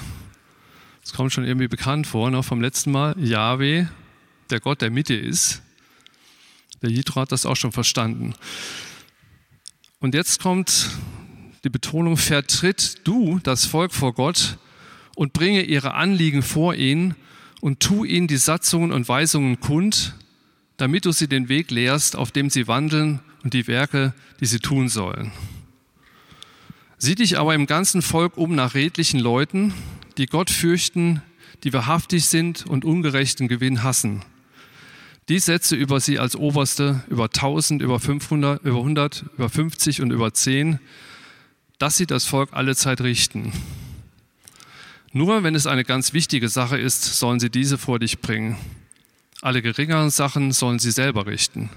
Das 1.00 1.14
kommt 1.14 1.32
schon 1.32 1.44
irgendwie 1.44 1.66
bekannt 1.66 2.06
vor, 2.06 2.30
ne, 2.30 2.44
vom 2.44 2.60
letzten 2.60 2.92
Mal. 2.92 3.16
Yahweh, 3.18 3.86
der 4.50 4.60
Gott, 4.60 4.82
der 4.82 4.90
mit 4.90 5.08
dir 5.08 5.20
ist. 5.20 5.62
Der 6.80 6.90
Jitro 6.90 7.22
hat 7.22 7.32
das 7.32 7.44
auch 7.44 7.56
schon 7.56 7.72
verstanden. 7.72 8.34
Und 10.02 10.16
jetzt 10.16 10.40
kommt 10.40 10.90
die 11.62 11.70
Betonung, 11.70 12.16
vertritt 12.16 13.06
du 13.06 13.38
das 13.40 13.66
Volk 13.66 13.94
vor 13.94 14.14
Gott 14.14 14.58
und 15.14 15.32
bringe 15.32 15.62
ihre 15.62 15.94
Anliegen 15.94 16.42
vor 16.42 16.74
ihn 16.74 17.14
und 17.60 17.78
tu 17.78 18.04
ihnen 18.04 18.26
die 18.26 18.36
Satzungen 18.36 18.90
und 18.90 19.08
Weisungen 19.08 19.60
kund, 19.60 20.16
damit 20.76 21.04
du 21.04 21.12
sie 21.12 21.28
den 21.28 21.48
Weg 21.48 21.70
lehrst, 21.70 22.16
auf 22.16 22.32
dem 22.32 22.50
sie 22.50 22.66
wandeln 22.66 23.20
und 23.44 23.54
die 23.54 23.68
Werke, 23.68 24.12
die 24.40 24.46
sie 24.46 24.58
tun 24.58 24.88
sollen. 24.88 25.30
Sieh 26.98 27.14
dich 27.14 27.38
aber 27.38 27.54
im 27.54 27.66
ganzen 27.66 28.02
Volk 28.02 28.36
um 28.36 28.56
nach 28.56 28.74
redlichen 28.74 29.20
Leuten, 29.20 29.72
die 30.18 30.26
Gott 30.26 30.50
fürchten, 30.50 31.22
die 31.62 31.72
wahrhaftig 31.72 32.24
sind 32.24 32.66
und 32.66 32.84
ungerechten 32.84 33.46
Gewinn 33.46 33.84
hassen. 33.84 34.24
Die 35.28 35.38
setze 35.38 35.76
über 35.76 36.00
sie 36.00 36.18
als 36.18 36.34
Oberste 36.34 37.04
über 37.08 37.24
1000, 37.24 37.80
über 37.82 38.00
500, 38.00 38.62
über 38.64 38.78
100, 38.78 39.24
über 39.34 39.48
50 39.48 40.02
und 40.02 40.10
über 40.10 40.34
10, 40.34 40.80
dass 41.78 41.96
sie 41.96 42.06
das 42.06 42.24
Volk 42.24 42.50
alle 42.52 42.74
Zeit 42.74 43.00
richten. 43.00 43.52
Nur 45.12 45.42
wenn 45.42 45.54
es 45.54 45.66
eine 45.66 45.84
ganz 45.84 46.12
wichtige 46.12 46.48
Sache 46.48 46.78
ist, 46.78 47.04
sollen 47.04 47.38
sie 47.38 47.50
diese 47.50 47.78
vor 47.78 47.98
dich 47.98 48.20
bringen. 48.20 48.56
Alle 49.42 49.62
geringeren 49.62 50.10
Sachen 50.10 50.52
sollen 50.52 50.78
sie 50.78 50.90
selber 50.90 51.26
richten. 51.26 51.70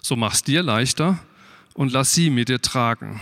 So 0.00 0.16
mach's 0.16 0.42
dir 0.42 0.62
leichter 0.62 1.18
und 1.74 1.92
lass 1.92 2.12
sie 2.12 2.30
mit 2.30 2.48
dir 2.48 2.60
tragen. 2.60 3.20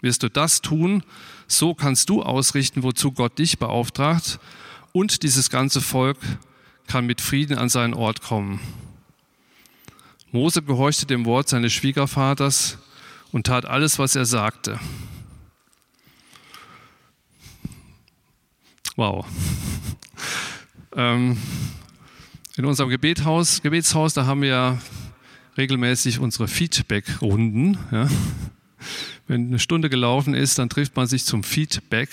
Wirst 0.00 0.22
du 0.22 0.28
das 0.28 0.60
tun, 0.60 1.02
so 1.48 1.74
kannst 1.74 2.08
du 2.08 2.22
ausrichten, 2.22 2.82
wozu 2.82 3.12
Gott 3.12 3.38
dich 3.38 3.58
beauftragt 3.58 4.38
und 4.92 5.22
dieses 5.22 5.50
ganze 5.50 5.80
Volk 5.80 6.18
kann 6.86 7.06
mit 7.06 7.20
Frieden 7.20 7.58
an 7.58 7.68
seinen 7.68 7.94
Ort 7.94 8.22
kommen. 8.22 8.60
Mose 10.30 10.62
gehorchte 10.62 11.06
dem 11.06 11.24
Wort 11.26 11.48
seines 11.48 11.72
Schwiegervaters 11.72 12.78
und 13.32 13.46
tat 13.46 13.66
alles, 13.66 13.98
was 13.98 14.16
er 14.16 14.24
sagte. 14.24 14.78
Wow. 18.96 19.26
Ähm, 20.94 21.38
in 22.58 22.66
unserem 22.66 22.90
Gebetshaus, 22.90 23.62
Gebetshaus, 23.62 24.12
da 24.12 24.26
haben 24.26 24.42
wir 24.42 24.78
regelmäßig 25.56 26.18
unsere 26.18 26.48
Feedback-Runden. 26.48 27.78
Ja. 27.90 28.08
Wenn 29.26 29.46
eine 29.46 29.58
Stunde 29.58 29.88
gelaufen 29.88 30.34
ist, 30.34 30.58
dann 30.58 30.68
trifft 30.68 30.94
man 30.94 31.06
sich 31.06 31.24
zum 31.24 31.44
Feedback 31.44 32.10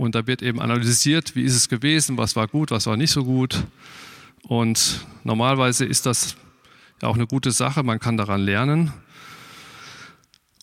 und 0.00 0.14
da 0.14 0.26
wird 0.26 0.40
eben 0.40 0.62
analysiert, 0.62 1.36
wie 1.36 1.42
ist 1.42 1.54
es 1.54 1.68
gewesen, 1.68 2.16
was 2.16 2.34
war 2.34 2.48
gut, 2.48 2.70
was 2.70 2.86
war 2.86 2.96
nicht 2.96 3.10
so 3.10 3.22
gut. 3.22 3.66
Und 4.44 5.04
normalerweise 5.24 5.84
ist 5.84 6.06
das 6.06 6.36
ja 7.02 7.08
auch 7.08 7.16
eine 7.16 7.26
gute 7.26 7.50
Sache, 7.50 7.82
man 7.82 8.00
kann 8.00 8.16
daran 8.16 8.40
lernen. 8.40 8.94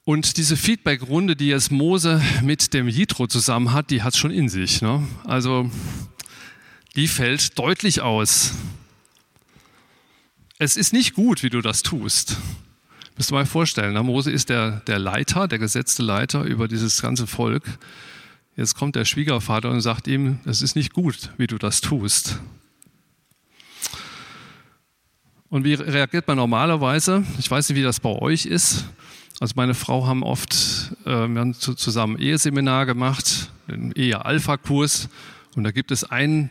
Und 0.05 0.37
diese 0.37 0.57
Feedback-Runde, 0.57 1.35
die 1.35 1.49
jetzt 1.49 1.71
Mose 1.71 2.19
mit 2.41 2.73
dem 2.73 2.87
Jitro 2.87 3.27
zusammen 3.27 3.73
hat, 3.73 3.91
die 3.91 4.01
hat 4.01 4.15
es 4.15 4.19
schon 4.19 4.31
in 4.31 4.49
sich. 4.49 4.81
Ne? 4.81 5.07
Also 5.23 5.69
die 6.95 7.07
fällt 7.07 7.59
deutlich 7.59 8.01
aus. 8.01 8.55
Es 10.57 10.77
ist 10.77 10.93
nicht 10.93 11.13
gut, 11.13 11.43
wie 11.43 11.51
du 11.51 11.61
das 11.61 11.83
tust. 11.83 12.37
Müsst 13.15 13.31
ihr 13.31 13.35
mal 13.35 13.45
vorstellen, 13.45 13.93
ne? 13.93 14.01
Mose 14.01 14.31
ist 14.31 14.49
der, 14.49 14.79
der 14.87 14.97
Leiter, 14.97 15.47
der 15.47 15.59
gesetzte 15.59 16.01
Leiter 16.01 16.41
über 16.41 16.67
dieses 16.67 17.03
ganze 17.03 17.27
Volk. 17.27 17.77
Jetzt 18.57 18.73
kommt 18.73 18.95
der 18.95 19.05
Schwiegervater 19.05 19.69
und 19.69 19.81
sagt 19.81 20.07
ihm, 20.07 20.39
es 20.43 20.63
ist 20.63 20.75
nicht 20.75 20.91
gut, 20.91 21.29
wie 21.37 21.45
du 21.45 21.59
das 21.59 21.79
tust. 21.79 22.39
Und 25.47 25.63
wie 25.63 25.75
reagiert 25.75 26.27
man 26.27 26.37
normalerweise? 26.37 27.23
Ich 27.37 27.51
weiß 27.51 27.69
nicht, 27.69 27.77
wie 27.77 27.83
das 27.83 27.99
bei 27.99 28.09
euch 28.09 28.47
ist. 28.47 28.85
Also 29.39 29.53
meine 29.55 29.75
Frau 29.75 30.07
haben 30.07 30.23
oft, 30.23 30.91
äh, 31.05 31.27
wir 31.27 31.39
haben 31.39 31.53
zusammen 31.53 32.17
Eheseminar 32.17 32.87
gemacht, 32.87 33.51
einen 33.67 33.91
Ehe-Alpha-Kurs. 33.91 35.07
Und 35.55 35.63
da 35.63 35.69
gibt 35.69 35.91
es 35.91 36.03
einen, 36.03 36.49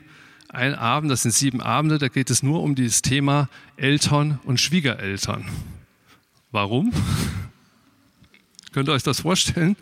einen 0.49 0.77
Abend, 0.77 1.11
das 1.11 1.23
sind 1.23 1.33
sieben 1.33 1.61
Abende, 1.61 1.99
da 1.99 2.07
geht 2.07 2.31
es 2.31 2.41
nur 2.41 2.63
um 2.63 2.77
dieses 2.77 3.03
Thema 3.03 3.49
Eltern 3.77 4.39
und 4.45 4.61
Schwiegereltern. 4.61 5.45
Warum? 6.53 6.93
Könnt 8.73 8.89
ihr 8.89 8.93
euch 8.93 9.03
das 9.03 9.23
vorstellen? 9.23 9.77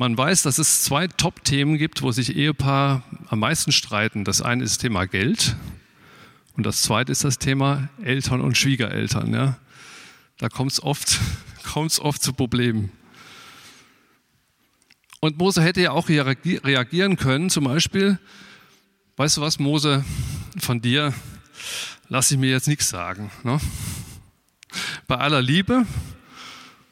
Man 0.00 0.16
weiß, 0.16 0.42
dass 0.42 0.58
es 0.58 0.84
zwei 0.84 1.08
Top-Themen 1.08 1.76
gibt, 1.76 2.02
wo 2.02 2.12
sich 2.12 2.36
Ehepaare 2.36 3.02
am 3.26 3.40
meisten 3.40 3.72
streiten. 3.72 4.24
Das 4.24 4.40
eine 4.40 4.62
ist 4.62 4.76
das 4.76 4.78
Thema 4.78 5.06
Geld 5.06 5.56
und 6.56 6.64
das 6.64 6.82
zweite 6.82 7.10
ist 7.10 7.24
das 7.24 7.38
Thema 7.38 7.88
Eltern 8.00 8.40
und 8.40 8.56
Schwiegereltern. 8.56 9.34
Ja. 9.34 9.58
Da 10.38 10.48
kommt 10.48 10.70
es 10.70 10.80
oft, 10.80 11.18
oft 11.74 12.22
zu 12.22 12.32
Problemen. 12.32 12.92
Und 15.18 15.36
Mose 15.36 15.62
hätte 15.62 15.80
ja 15.80 15.90
auch 15.90 16.08
reagieren 16.08 17.16
können, 17.16 17.50
zum 17.50 17.64
Beispiel, 17.64 18.20
weißt 19.16 19.38
du 19.38 19.40
was, 19.40 19.58
Mose, 19.58 20.04
von 20.60 20.80
dir 20.80 21.12
lasse 22.06 22.34
ich 22.34 22.40
mir 22.40 22.50
jetzt 22.50 22.68
nichts 22.68 22.88
sagen. 22.88 23.32
Ne? 23.42 23.58
Bei 25.08 25.16
aller 25.16 25.42
Liebe, 25.42 25.86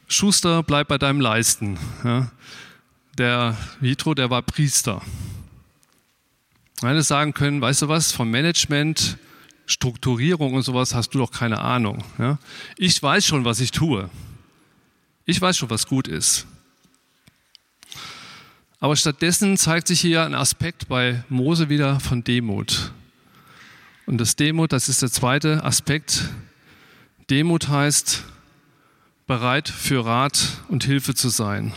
Schuster, 0.08 0.64
bleib 0.64 0.88
bei 0.88 0.98
deinem 0.98 1.20
Leisten. 1.20 1.78
Ja? 2.02 2.32
Der 3.18 3.56
Vitro, 3.80 4.14
der 4.14 4.28
war 4.28 4.42
Priester. 4.42 5.00
Man 6.82 6.92
hätte 6.92 7.02
sagen 7.02 7.32
können, 7.32 7.60
weißt 7.60 7.82
du 7.82 7.88
was, 7.88 8.12
vom 8.12 8.30
Management 8.30 9.16
Strukturierung 9.64 10.54
und 10.54 10.62
sowas 10.62 10.94
hast 10.94 11.10
du 11.10 11.18
doch 11.18 11.32
keine 11.32 11.60
Ahnung. 11.60 12.04
Ja? 12.18 12.38
Ich 12.76 13.02
weiß 13.02 13.24
schon, 13.24 13.44
was 13.44 13.60
ich 13.60 13.72
tue. 13.72 14.10
Ich 15.24 15.40
weiß 15.40 15.56
schon, 15.56 15.70
was 15.70 15.86
gut 15.86 16.06
ist. 16.06 16.46
Aber 18.78 18.94
stattdessen 18.94 19.56
zeigt 19.56 19.88
sich 19.88 20.00
hier 20.00 20.24
ein 20.24 20.34
Aspekt 20.34 20.86
bei 20.86 21.24
Mose 21.28 21.68
wieder 21.68 21.98
von 21.98 22.22
Demut. 22.22 22.92
Und 24.04 24.18
das 24.18 24.36
Demut, 24.36 24.72
das 24.72 24.88
ist 24.88 25.02
der 25.02 25.10
zweite 25.10 25.64
Aspekt. 25.64 26.28
Demut 27.30 27.68
heißt, 27.68 28.24
bereit 29.26 29.68
für 29.68 30.04
Rat 30.04 30.60
und 30.68 30.84
Hilfe 30.84 31.14
zu 31.14 31.30
sein. 31.30 31.72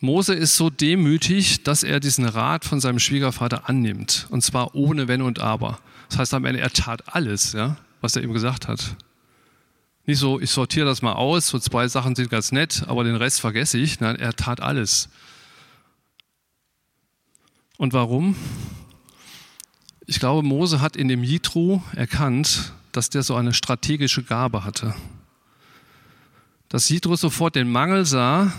Mose 0.00 0.34
ist 0.34 0.56
so 0.56 0.70
demütig, 0.70 1.64
dass 1.64 1.82
er 1.82 1.98
diesen 1.98 2.24
Rat 2.24 2.64
von 2.64 2.80
seinem 2.80 3.00
Schwiegervater 3.00 3.68
annimmt. 3.68 4.26
Und 4.30 4.42
zwar 4.42 4.74
ohne 4.74 5.08
Wenn 5.08 5.22
und 5.22 5.40
Aber. 5.40 5.80
Das 6.08 6.18
heißt 6.18 6.34
am 6.34 6.44
Ende, 6.44 6.60
er 6.60 6.70
tat 6.70 7.14
alles, 7.14 7.52
ja, 7.52 7.76
was 8.00 8.14
er 8.14 8.22
ihm 8.22 8.32
gesagt 8.32 8.68
hat. 8.68 8.96
Nicht 10.06 10.18
so, 10.18 10.40
ich 10.40 10.50
sortiere 10.50 10.86
das 10.86 11.02
mal 11.02 11.12
aus, 11.12 11.48
so 11.48 11.58
zwei 11.58 11.88
Sachen 11.88 12.14
sind 12.14 12.30
ganz 12.30 12.52
nett, 12.52 12.84
aber 12.86 13.04
den 13.04 13.16
Rest 13.16 13.40
vergesse 13.40 13.76
ich. 13.78 14.00
Nein, 14.00 14.16
er 14.16 14.34
tat 14.34 14.60
alles. 14.60 15.08
Und 17.76 17.92
warum? 17.92 18.36
Ich 20.06 20.18
glaube, 20.18 20.46
Mose 20.46 20.80
hat 20.80 20.96
in 20.96 21.08
dem 21.08 21.22
Jitro 21.22 21.82
erkannt, 21.94 22.72
dass 22.92 23.10
der 23.10 23.22
so 23.22 23.34
eine 23.34 23.52
strategische 23.52 24.22
Gabe 24.22 24.64
hatte. 24.64 24.94
Dass 26.68 26.88
Jitro 26.88 27.16
sofort 27.16 27.56
den 27.56 27.70
Mangel 27.70 28.06
sah 28.06 28.52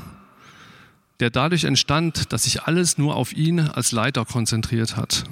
der 1.20 1.30
dadurch 1.30 1.66
entstand, 1.66 2.32
dass 2.32 2.44
sich 2.44 2.64
alles 2.64 2.98
nur 2.98 3.16
auf 3.16 3.34
ihn 3.34 3.60
als 3.60 3.92
Leiter 3.92 4.26
konzentriert 4.26 4.96
hat. 4.96 5.26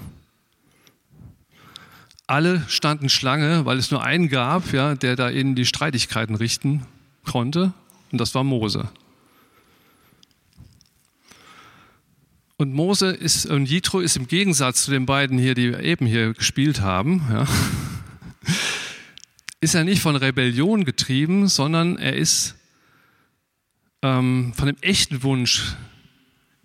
Alle 2.27 2.63
standen 2.67 3.07
Schlange, 3.07 3.65
weil 3.65 3.77
es 3.77 3.89
nur 3.89 4.03
einen 4.03 4.27
gab, 4.27 4.73
ja, 4.73 4.95
der 4.95 5.15
da 5.15 5.29
in 5.29 5.55
die 5.55 5.65
Streitigkeiten 5.65 6.35
richten 6.35 6.85
konnte, 7.23 7.73
und 8.11 8.19
das 8.19 8.35
war 8.35 8.43
Mose. 8.43 8.89
Und 12.57 12.73
Mose 12.73 13.11
ist, 13.11 13.45
und 13.45 13.69
Jitro 13.69 13.99
ist 13.99 14.17
im 14.17 14.27
Gegensatz 14.27 14.83
zu 14.83 14.91
den 14.91 15.05
beiden 15.05 15.37
hier, 15.37 15.53
die 15.53 15.67
eben 15.67 16.05
hier 16.05 16.33
gespielt 16.33 16.81
haben, 16.81 17.21
ja, 17.31 17.45
ist 19.61 19.75
er 19.75 19.85
nicht 19.85 20.01
von 20.01 20.15
Rebellion 20.15 20.83
getrieben, 20.83 21.47
sondern 21.47 21.97
er 21.97 22.15
ist 22.15 22.56
ähm, 24.07 24.53
von 24.55 24.67
dem 24.67 24.77
echten 24.81 25.23
Wunsch 25.23 25.75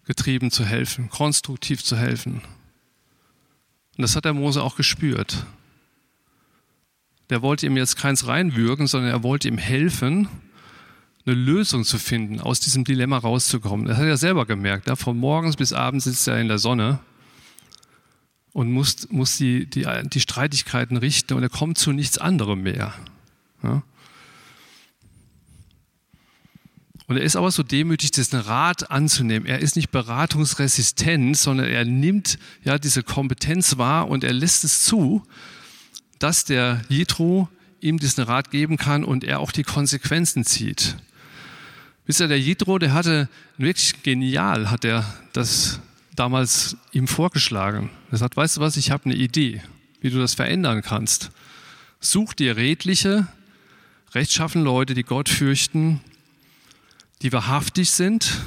getrieben 0.04 0.50
zu 0.50 0.64
helfen, 0.64 1.08
konstruktiv 1.08 1.82
zu 1.82 1.96
helfen. 1.96 2.42
Und 3.96 4.02
das 4.02 4.16
hat 4.16 4.24
der 4.24 4.34
Mose 4.34 4.62
auch 4.62 4.76
gespürt. 4.76 5.46
Der 7.30 7.42
wollte 7.42 7.66
ihm 7.66 7.76
jetzt 7.76 7.96
keins 7.96 8.26
reinwürgen, 8.26 8.86
sondern 8.86 9.10
er 9.10 9.22
wollte 9.22 9.48
ihm 9.48 9.58
helfen, 9.58 10.28
eine 11.24 11.36
Lösung 11.36 11.84
zu 11.84 11.98
finden, 11.98 12.40
aus 12.40 12.60
diesem 12.60 12.84
Dilemma 12.84 13.18
rauszukommen. 13.18 13.86
Das 13.86 13.96
hat 13.96 14.06
er 14.06 14.16
selber 14.16 14.44
gemerkt. 14.44 14.88
Ja? 14.88 14.96
Von 14.96 15.16
morgens 15.16 15.56
bis 15.56 15.72
abends 15.72 16.04
sitzt 16.04 16.26
er 16.26 16.40
in 16.40 16.48
der 16.48 16.58
Sonne 16.58 16.98
und 18.52 18.72
muss, 18.72 19.08
muss 19.10 19.36
die, 19.36 19.66
die, 19.66 19.86
die 20.04 20.20
Streitigkeiten 20.20 20.96
richten 20.96 21.34
und 21.34 21.42
er 21.42 21.48
kommt 21.48 21.78
zu 21.78 21.92
nichts 21.92 22.18
anderem 22.18 22.62
mehr. 22.62 22.92
Ja? 23.62 23.82
Und 27.06 27.16
er 27.16 27.22
ist 27.22 27.36
aber 27.36 27.50
so 27.50 27.62
demütig, 27.62 28.12
diesen 28.12 28.38
Rat 28.38 28.90
anzunehmen. 28.90 29.46
Er 29.46 29.58
ist 29.58 29.76
nicht 29.76 29.90
beratungsresistent, 29.90 31.36
sondern 31.36 31.66
er 31.66 31.84
nimmt 31.84 32.38
ja 32.64 32.78
diese 32.78 33.02
Kompetenz 33.02 33.76
wahr 33.76 34.08
und 34.08 34.24
er 34.24 34.32
lässt 34.32 34.64
es 34.64 34.84
zu, 34.84 35.26
dass 36.18 36.44
der 36.44 36.82
Jitro 36.88 37.48
ihm 37.80 37.98
diesen 37.98 38.22
Rat 38.22 38.50
geben 38.50 38.76
kann 38.76 39.04
und 39.04 39.24
er 39.24 39.40
auch 39.40 39.50
die 39.50 39.64
Konsequenzen 39.64 40.44
zieht. 40.44 40.96
Wisst 42.06 42.20
ihr, 42.20 42.28
der 42.28 42.40
Jitro, 42.40 42.78
der 42.78 42.92
hatte 42.94 43.28
wirklich 43.58 44.02
genial, 44.02 44.70
hat 44.70 44.84
er 44.84 45.04
das 45.32 45.80
damals 46.14 46.76
ihm 46.92 47.08
vorgeschlagen. 47.08 47.90
Er 48.10 48.18
sagt, 48.18 48.36
weißt 48.36 48.56
du 48.56 48.60
was, 48.60 48.76
ich 48.76 48.90
habe 48.90 49.06
eine 49.06 49.14
Idee, 49.14 49.62
wie 50.00 50.10
du 50.10 50.18
das 50.18 50.34
verändern 50.34 50.82
kannst. 50.82 51.30
Such 52.00 52.34
dir 52.34 52.56
redliche, 52.56 53.26
rechtschaffene 54.14 54.64
Leute, 54.64 54.94
die 54.94 55.04
Gott 55.04 55.28
fürchten 55.28 56.00
die 57.22 57.32
wahrhaftig 57.32 57.90
sind 57.90 58.40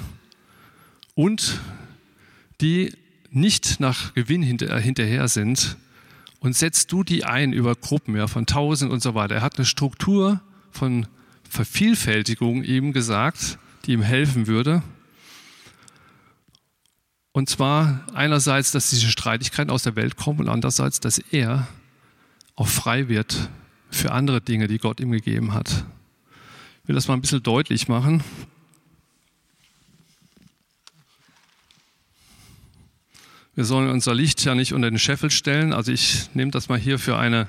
und 1.13 1.59
die 2.61 2.93
nicht 3.31 3.79
nach 3.79 4.13
Gewinn 4.13 4.41
hinter, 4.41 4.77
hinterher 4.79 5.27
sind. 5.27 5.77
Und 6.39 6.55
setzt 6.55 6.91
du 6.91 7.03
die 7.03 7.23
ein 7.23 7.53
über 7.53 7.75
Gruppen 7.75 8.15
ja, 8.15 8.27
von 8.27 8.45
tausend 8.45 8.91
und 8.91 9.01
so 9.01 9.15
weiter. 9.15 9.35
Er 9.35 9.41
hat 9.41 9.57
eine 9.57 9.65
Struktur 9.65 10.41
von 10.71 11.07
Vervielfältigung 11.49 12.63
ihm 12.63 12.93
gesagt, 12.93 13.57
die 13.85 13.93
ihm 13.93 14.01
helfen 14.01 14.45
würde. 14.45 14.83
Und 17.31 17.49
zwar 17.49 18.05
einerseits, 18.13 18.71
dass 18.71 18.89
diese 18.91 19.07
Streitigkeiten 19.07 19.71
aus 19.71 19.83
der 19.83 19.95
Welt 19.95 20.17
kommen 20.17 20.41
und 20.41 20.49
andererseits, 20.49 20.99
dass 20.99 21.17
er 21.17 21.67
auch 22.55 22.67
frei 22.67 23.09
wird 23.09 23.49
für 23.89 24.11
andere 24.11 24.39
Dinge, 24.39 24.67
die 24.67 24.77
Gott 24.77 24.99
ihm 24.99 25.11
gegeben 25.11 25.53
hat. 25.53 25.85
Ich 26.83 26.87
will 26.87 26.95
das 26.95 27.07
mal 27.07 27.15
ein 27.15 27.21
bisschen 27.21 27.43
deutlich 27.43 27.87
machen. 27.87 28.23
Wir 33.55 33.63
sollen 33.63 33.89
unser 33.89 34.13
Licht 34.13 34.43
ja 34.43 34.53
nicht 34.53 34.73
unter 34.73 34.91
den 34.91 34.99
Scheffel 34.99 35.31
stellen. 35.31 35.71
Also 35.71 35.89
ich 35.89 36.29
nehme 36.33 36.51
das 36.51 36.67
mal 36.67 36.77
hier 36.77 36.99
für 36.99 37.17
eine, 37.17 37.47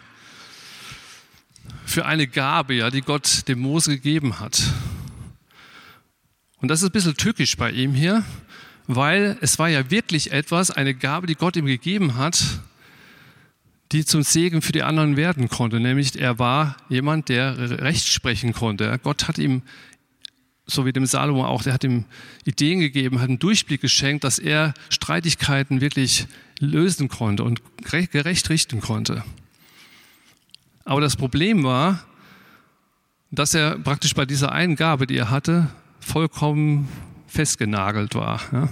für 1.85 2.07
eine 2.07 2.29
Gabe, 2.29 2.75
ja, 2.75 2.91
die 2.91 3.01
Gott 3.01 3.49
dem 3.49 3.59
Mose 3.59 3.91
gegeben 3.91 4.39
hat. 4.39 4.63
Und 6.61 6.69
das 6.69 6.81
ist 6.81 6.91
ein 6.91 6.93
bisschen 6.93 7.17
tückisch 7.17 7.57
bei 7.57 7.73
ihm 7.73 7.93
hier, 7.93 8.25
weil 8.87 9.37
es 9.41 9.59
war 9.59 9.69
ja 9.69 9.91
wirklich 9.91 10.31
etwas, 10.31 10.71
eine 10.71 10.95
Gabe, 10.95 11.27
die 11.27 11.35
Gott 11.35 11.57
ihm 11.57 11.67
gegeben 11.67 12.15
hat, 12.15 12.61
die 13.91 14.05
zum 14.05 14.23
Segen 14.23 14.63
für 14.63 14.73
die 14.73 14.85
anderen 14.85 15.17
werden 15.17 15.49
konnte. 15.49 15.81
Nämlich 15.81 16.21
er 16.21 16.39
war 16.39 16.77
jemand, 16.89 17.29
der 17.29 17.81
Recht 17.81 18.07
sprechen 18.07 18.53
konnte. 18.53 19.01
Gott 19.03 19.27
hat 19.27 19.39
ihm 19.39 19.63
so 20.67 20.85
wie 20.85 20.93
dem 20.93 21.07
Salomo 21.07 21.45
auch, 21.47 21.63
der 21.63 21.73
hat 21.73 21.85
ihm 21.85 22.05
Ideen 22.45 22.81
gegeben, 22.81 23.21
hat 23.21 23.29
einen 23.29 23.39
Durchblick 23.39 23.81
geschenkt, 23.81 24.25
dass 24.25 24.39
er 24.39 24.75
Streitigkeiten 24.89 25.81
wirklich 25.81 26.27
lösen 26.59 27.09
konnte 27.09 27.45
und 27.45 27.63
gerecht 27.85 28.51
richten 28.51 28.81
konnte. 28.81 29.25
Aber 30.85 31.01
das 31.01 31.17
Problem 31.17 31.65
war, 31.65 32.05
dass 33.31 33.55
er 33.55 33.79
praktisch 33.79 34.15
bei 34.15 34.25
dieser 34.25 34.53
Eingabe, 34.53 35.07
die 35.07 35.17
er 35.17 35.31
hatte, 35.31 35.69
vollkommen 36.01 36.89
festgenagelt 37.27 38.15
war, 38.15 38.41
ja? 38.53 38.69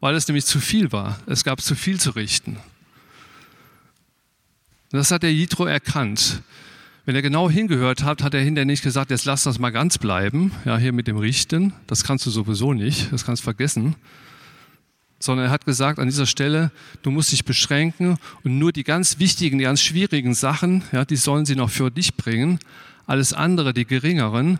weil 0.00 0.14
es 0.14 0.26
nämlich 0.28 0.46
zu 0.46 0.60
viel 0.60 0.92
war. 0.92 1.18
Es 1.26 1.44
gab 1.44 1.60
zu 1.60 1.74
viel 1.74 2.00
zu 2.00 2.10
richten. 2.10 2.56
Das 4.90 5.10
hat 5.10 5.22
der 5.22 5.34
Jitro 5.34 5.66
erkannt. 5.66 6.42
Wenn 7.06 7.14
er 7.14 7.22
genau 7.22 7.48
hingehört 7.48 8.02
hat, 8.02 8.20
hat 8.24 8.34
er 8.34 8.40
hinterher 8.40 8.66
nicht 8.66 8.82
gesagt, 8.82 9.12
jetzt 9.12 9.26
lass 9.26 9.44
das 9.44 9.60
mal 9.60 9.70
ganz 9.70 9.96
bleiben, 9.96 10.50
ja, 10.64 10.76
hier 10.76 10.92
mit 10.92 11.06
dem 11.06 11.18
Richten. 11.18 11.72
Das 11.86 12.02
kannst 12.02 12.26
du 12.26 12.30
sowieso 12.30 12.72
nicht, 12.72 13.12
das 13.12 13.24
kannst 13.24 13.42
du 13.42 13.44
vergessen. 13.44 13.94
Sondern 15.20 15.46
er 15.46 15.52
hat 15.52 15.64
gesagt, 15.64 16.00
an 16.00 16.08
dieser 16.08 16.26
Stelle, 16.26 16.72
du 17.02 17.12
musst 17.12 17.30
dich 17.30 17.44
beschränken 17.44 18.18
und 18.42 18.58
nur 18.58 18.72
die 18.72 18.82
ganz 18.82 19.20
wichtigen, 19.20 19.58
die 19.58 19.64
ganz 19.64 19.80
schwierigen 19.82 20.34
Sachen, 20.34 20.82
ja, 20.90 21.04
die 21.04 21.14
sollen 21.14 21.46
sie 21.46 21.54
noch 21.54 21.70
für 21.70 21.92
dich 21.92 22.16
bringen. 22.16 22.58
Alles 23.06 23.32
andere, 23.32 23.72
die 23.72 23.86
geringeren, 23.86 24.58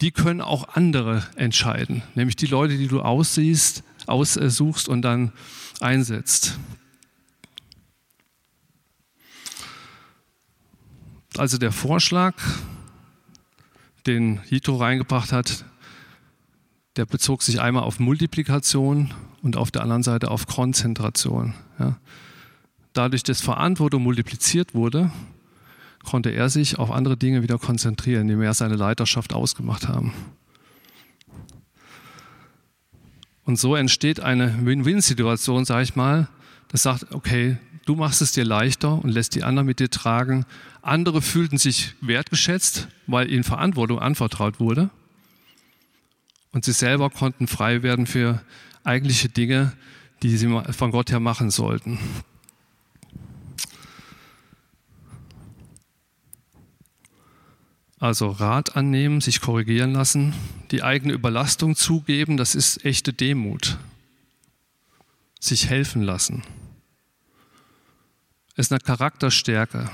die 0.00 0.12
können 0.12 0.40
auch 0.40 0.76
andere 0.76 1.26
entscheiden. 1.34 2.04
Nämlich 2.14 2.36
die 2.36 2.46
Leute, 2.46 2.78
die 2.78 2.86
du 2.86 3.00
aussiehst, 3.00 3.82
aussuchst 4.06 4.88
und 4.88 5.02
dann 5.02 5.32
einsetzt. 5.80 6.58
Also 11.38 11.58
der 11.58 11.72
Vorschlag, 11.72 12.34
den 14.06 14.40
Hito 14.42 14.76
reingebracht 14.76 15.32
hat, 15.32 15.64
der 16.96 17.06
bezog 17.06 17.42
sich 17.42 17.60
einmal 17.60 17.84
auf 17.84 18.00
Multiplikation 18.00 19.14
und 19.42 19.56
auf 19.56 19.70
der 19.70 19.82
anderen 19.82 20.02
Seite 20.02 20.30
auf 20.30 20.46
Konzentration. 20.46 21.54
Ja. 21.78 21.96
Dadurch, 22.92 23.22
dass 23.22 23.40
Verantwortung 23.40 24.02
multipliziert 24.02 24.74
wurde, 24.74 25.10
konnte 26.04 26.30
er 26.30 26.50
sich 26.50 26.78
auf 26.78 26.90
andere 26.90 27.16
Dinge 27.16 27.42
wieder 27.42 27.58
konzentrieren, 27.58 28.28
die 28.28 28.36
mehr 28.36 28.54
seine 28.54 28.76
Leiterschaft 28.76 29.32
ausgemacht 29.32 29.88
haben. 29.88 30.12
Und 33.44 33.58
so 33.58 33.74
entsteht 33.74 34.20
eine 34.20 34.64
Win-Win-Situation, 34.64 35.64
sage 35.64 35.82
ich 35.82 35.96
mal, 35.96 36.28
das 36.68 36.82
sagt, 36.82 37.12
okay, 37.12 37.56
du 37.84 37.96
machst 37.96 38.22
es 38.22 38.32
dir 38.32 38.44
leichter 38.44 39.02
und 39.02 39.10
lässt 39.10 39.34
die 39.34 39.44
anderen 39.44 39.66
mit 39.66 39.80
dir 39.80 39.90
tragen. 39.90 40.44
Andere 40.82 41.22
fühlten 41.22 41.58
sich 41.58 41.94
wertgeschätzt, 42.00 42.88
weil 43.06 43.30
ihnen 43.30 43.44
Verantwortung 43.44 43.98
anvertraut 43.98 44.60
wurde. 44.60 44.90
Und 46.52 46.64
sie 46.64 46.72
selber 46.72 47.10
konnten 47.10 47.46
frei 47.46 47.82
werden 47.82 48.06
für 48.06 48.42
eigentliche 48.84 49.28
Dinge, 49.28 49.72
die 50.22 50.36
sie 50.36 50.48
von 50.72 50.90
Gott 50.90 51.10
her 51.10 51.20
machen 51.20 51.50
sollten. 51.50 51.98
Also 57.98 58.28
Rat 58.28 58.74
annehmen, 58.76 59.20
sich 59.20 59.40
korrigieren 59.40 59.92
lassen, 59.92 60.34
die 60.72 60.82
eigene 60.82 61.12
Überlastung 61.12 61.76
zugeben, 61.76 62.36
das 62.36 62.56
ist 62.56 62.84
echte 62.84 63.12
Demut. 63.12 63.78
Sich 65.38 65.70
helfen 65.70 66.02
lassen 66.02 66.42
ist 68.56 68.72
eine 68.72 68.80
Charakterstärke. 68.80 69.90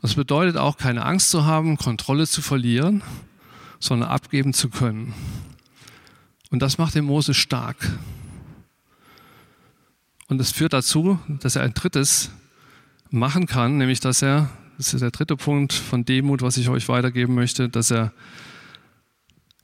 Das 0.00 0.14
bedeutet 0.14 0.56
auch, 0.56 0.76
keine 0.76 1.04
Angst 1.04 1.30
zu 1.30 1.44
haben, 1.44 1.76
Kontrolle 1.76 2.26
zu 2.26 2.42
verlieren, 2.42 3.02
sondern 3.80 4.10
abgeben 4.10 4.52
zu 4.52 4.68
können. 4.68 5.14
Und 6.50 6.60
das 6.60 6.78
macht 6.78 6.94
den 6.94 7.04
Mose 7.04 7.34
stark. 7.34 7.76
Und 10.28 10.40
es 10.40 10.52
führt 10.52 10.72
dazu, 10.72 11.18
dass 11.28 11.56
er 11.56 11.62
ein 11.62 11.74
drittes 11.74 12.30
machen 13.10 13.46
kann, 13.46 13.78
nämlich 13.78 14.00
dass 14.00 14.22
er, 14.22 14.50
das 14.76 14.94
ist 14.94 15.00
der 15.00 15.10
dritte 15.10 15.36
Punkt 15.36 15.72
von 15.72 16.04
Demut, 16.04 16.42
was 16.42 16.56
ich 16.56 16.68
euch 16.68 16.88
weitergeben 16.88 17.34
möchte, 17.34 17.68
dass 17.68 17.90
er 17.90 18.12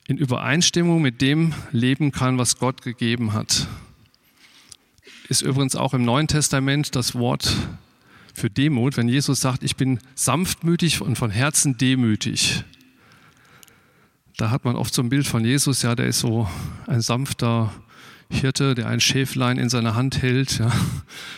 in 0.07 0.17
Übereinstimmung 0.17 1.01
mit 1.01 1.21
dem 1.21 1.55
leben 1.71 2.13
kann, 2.13 2.39
was 2.39 2.59
Gott 2.59 2.83
gegeben 2.83 3.33
hat. 3.33 3.69
Ist 5.29 5.43
übrigens 5.43 5.77
auch 5.77 5.95
im 5.95 6.05
Neuen 6.05 6.27
Testament 6.27 6.97
das 6.97 7.15
Wort 7.15 7.57
für 8.35 8.51
Demut, 8.51 8.97
wenn 8.97 9.09
Jesus 9.09 9.41
sagt, 9.41 9.63
ich 9.63 9.77
bin 9.77 9.99
sanftmütig 10.15 11.01
und 11.01 11.17
von 11.17 11.31
Herzen 11.31 11.79
demütig. 11.79 12.65
Da 14.37 14.51
hat 14.51 14.65
man 14.65 14.77
oft 14.77 14.95
so 14.95 15.03
ein 15.03 15.11
Bild 15.11 15.27
von 15.27 15.45
Jesus, 15.45 15.83
ja, 15.83 15.95
der 15.95 16.07
ist 16.07 16.21
so 16.21 16.49
ein 16.87 17.01
sanfter 17.03 17.73
Hirte, 18.31 18.75
der 18.75 18.87
ein 18.87 19.01
Schäflein 19.01 19.59
in 19.59 19.69
seiner 19.69 19.95
Hand 19.95 20.23
hält, 20.23 20.59
ja, 20.59 20.73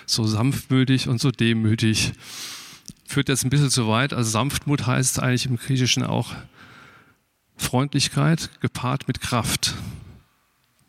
so 0.07 0.25
sanftmütig 0.25 1.09
und 1.09 1.21
so 1.21 1.31
demütig. 1.31 2.13
Führt 3.07 3.29
jetzt 3.29 3.45
ein 3.45 3.51
bisschen 3.51 3.71
zu 3.71 3.89
weit. 3.89 4.13
Also 4.13 4.31
Sanftmut 4.31 4.87
heißt 4.87 5.21
eigentlich 5.21 5.47
im 5.47 5.57
Griechischen 5.57 6.03
auch 6.03 6.35
Freundlichkeit 7.57 8.51
gepaart 8.61 9.09
mit 9.09 9.21
Kraft. 9.21 9.75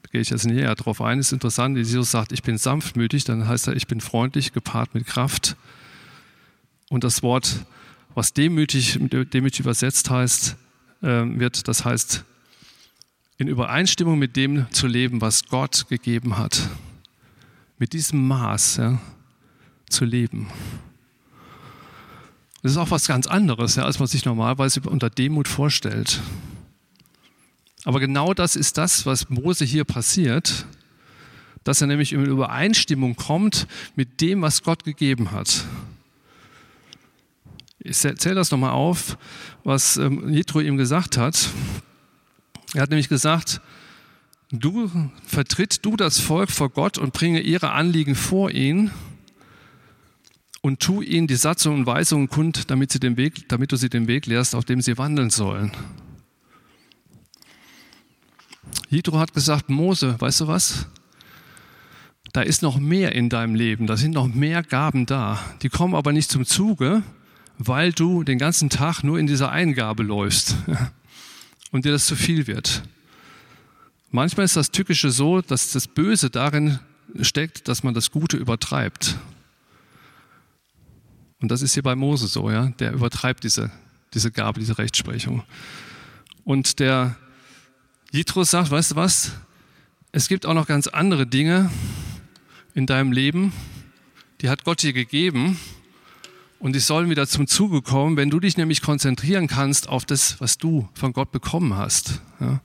Da 0.04 0.10
gehe 0.12 0.22
ich 0.22 0.30
jetzt 0.30 0.46
näher 0.46 0.76
drauf 0.76 1.02
ein. 1.02 1.20
Ist 1.20 1.32
interessant, 1.32 1.78
Jesus 1.78 2.12
sagt, 2.12 2.32
ich 2.32 2.44
bin 2.44 2.58
sanftmütig, 2.58 3.24
dann 3.24 3.48
heißt 3.48 3.68
er, 3.68 3.76
ich 3.76 3.88
bin 3.88 4.02
freundlich 4.02 4.54
gepaart 4.54 4.94
mit 4.94 5.06
Kraft. 5.06 5.56
Und 6.94 7.04
das 7.04 7.24
Wort, 7.24 7.66
was 8.14 8.34
demütig, 8.34 9.00
demütig 9.02 9.62
übersetzt 9.62 10.12
heißt, 10.12 10.56
ähm, 11.02 11.40
wird, 11.40 11.68
das 11.68 11.86
heißt, 11.86 12.24
in 13.40 13.48
Übereinstimmung 13.48 14.20
mit 14.20 14.36
dem 14.36 14.68
zu 14.70 14.86
leben, 14.86 15.20
was 15.20 15.48
Gott 15.48 15.88
gegeben 15.90 16.38
hat. 16.38 16.70
Mit 17.80 17.94
diesem 17.94 18.28
Maß 18.28 18.78
ja, 18.78 19.02
zu 19.90 20.06
leben. 20.06 20.52
Das 22.62 22.74
ist 22.74 22.78
auch 22.78 22.92
was 22.92 23.08
ganz 23.08 23.26
anderes, 23.26 23.76
ja, 23.76 23.86
als 23.86 23.98
man 23.98 24.08
sich 24.08 24.24
normalerweise 24.26 24.80
unter 24.82 25.10
Demut 25.10 25.48
vorstellt. 25.48 26.22
Aber 27.86 28.00
genau 28.00 28.36
das 28.36 28.56
ist 28.56 28.78
das, 28.78 29.08
was 29.08 29.32
Mose 29.32 29.66
hier 29.66 29.84
passiert, 29.84 30.68
dass 31.64 31.82
er 31.82 31.88
nämlich 31.88 32.14
in 32.14 32.24
Übereinstimmung 32.24 33.16
kommt 33.16 33.66
mit 33.96 34.22
dem, 34.22 34.44
was 34.44 34.62
Gott 34.62 34.84
gegeben 34.84 35.32
hat. 35.32 35.66
Ich 37.86 37.98
zähle 37.98 38.36
das 38.36 38.50
nochmal 38.50 38.72
auf, 38.72 39.18
was 39.66 39.98
ähm, 39.98 40.34
Jethro 40.34 40.62
ihm 40.62 40.78
gesagt 40.78 41.18
hat. 41.18 41.50
Er 42.74 42.82
hat 42.82 42.90
nämlich 42.90 43.10
gesagt, 43.10 43.60
du 44.52 44.90
vertritt 45.26 45.86
du 45.86 45.98
das 45.98 46.20
Volk 46.20 46.50
vor 46.50 46.70
Gott 46.70 46.98
und 46.98 47.12
bringe 47.12 47.42
ihre 47.42 47.72
Anliegen 47.72 48.16
vor 48.16 48.52
ihn 48.52 48.92
und 50.62 50.80
tu 50.80 51.02
ihnen 51.02 51.28
die 51.28 51.36
Satzungen 51.36 51.80
und 51.80 51.86
Weisungen 51.86 52.30
kund, 52.30 52.72
damit, 52.72 52.94
sie 52.94 53.02
den 53.02 53.18
Weg, 53.18 53.50
damit 53.50 53.74
du 53.74 53.76
sie 53.76 53.90
den 53.90 54.08
Weg 54.08 54.28
lehrst, 54.28 54.56
auf 54.56 54.64
dem 54.64 54.80
sie 54.80 54.98
wandeln 54.98 55.30
sollen. 55.30 55.74
Jethro 58.90 59.20
hat 59.20 59.34
gesagt, 59.34 59.70
Mose, 59.70 60.16
weißt 60.20 60.42
du 60.42 60.48
was? 60.48 60.88
Da 62.32 62.42
ist 62.42 62.62
noch 62.62 62.80
mehr 62.80 63.14
in 63.14 63.28
deinem 63.28 63.56
Leben, 63.56 63.88
da 63.88 63.98
sind 63.98 64.14
noch 64.14 64.28
mehr 64.28 64.64
Gaben 64.64 65.06
da. 65.06 65.38
Die 65.62 65.70
kommen 65.70 65.96
aber 65.96 66.14
nicht 66.14 66.32
zum 66.32 66.46
Zuge, 66.46 67.04
weil 67.58 67.92
du 67.92 68.24
den 68.24 68.38
ganzen 68.38 68.70
Tag 68.70 69.04
nur 69.04 69.20
in 69.20 69.28
dieser 69.28 69.52
Eingabe 69.52 70.04
läufst 70.04 70.56
und 71.72 71.86
dir 71.86 71.92
das 71.92 72.06
zu 72.06 72.16
viel 72.16 72.48
wird. 72.48 72.84
Manchmal 74.12 74.46
ist 74.46 74.56
das 74.56 74.72
Tückische 74.72 75.10
so, 75.10 75.42
dass 75.42 75.72
das 75.72 75.88
Böse 75.88 76.30
darin 76.30 76.80
steckt, 77.22 77.68
dass 77.68 77.84
man 77.84 77.94
das 77.94 78.12
Gute 78.12 78.38
übertreibt. 78.38 79.18
Und 81.42 81.50
das 81.50 81.62
ist 81.62 81.74
hier 81.74 81.84
bei 81.84 81.96
Mose 81.96 82.28
so, 82.28 82.50
ja. 82.50 82.70
Der 82.80 82.94
übertreibt 82.94 83.44
diese, 83.44 83.72
diese 84.14 84.32
Gabe, 84.32 84.60
diese 84.60 84.78
Rechtsprechung. 84.78 85.44
Und 86.44 86.80
der 86.80 87.16
Jitro 88.12 88.44
sagt, 88.44 88.72
weißt 88.72 88.92
du 88.92 88.96
was? 88.96 89.32
Es 90.12 90.28
gibt 90.28 90.46
auch 90.46 90.54
noch 90.54 90.68
ganz 90.68 90.88
andere 90.88 91.26
Dinge 91.26 91.72
in 92.76 92.86
deinem 92.86 93.12
Leben, 93.12 93.52
die 94.42 94.50
hat 94.50 94.64
Gott 94.64 94.84
dir 94.84 94.94
gegeben 94.94 95.60
und 96.64 96.72
die 96.72 96.80
sollen 96.80 97.10
wieder 97.10 97.28
zum 97.28 97.46
Zuge 97.46 97.82
kommen, 97.82 98.16
wenn 98.16 98.30
du 98.30 98.40
dich 98.40 98.56
nämlich 98.56 98.82
konzentrieren 98.82 99.48
kannst 99.48 99.90
auf 99.90 100.06
das, 100.06 100.40
was 100.40 100.58
du 100.58 100.88
von 100.94 101.12
Gott 101.12 101.30
bekommen 101.34 101.76
hast. 101.76 102.22
Ja. 102.40 102.62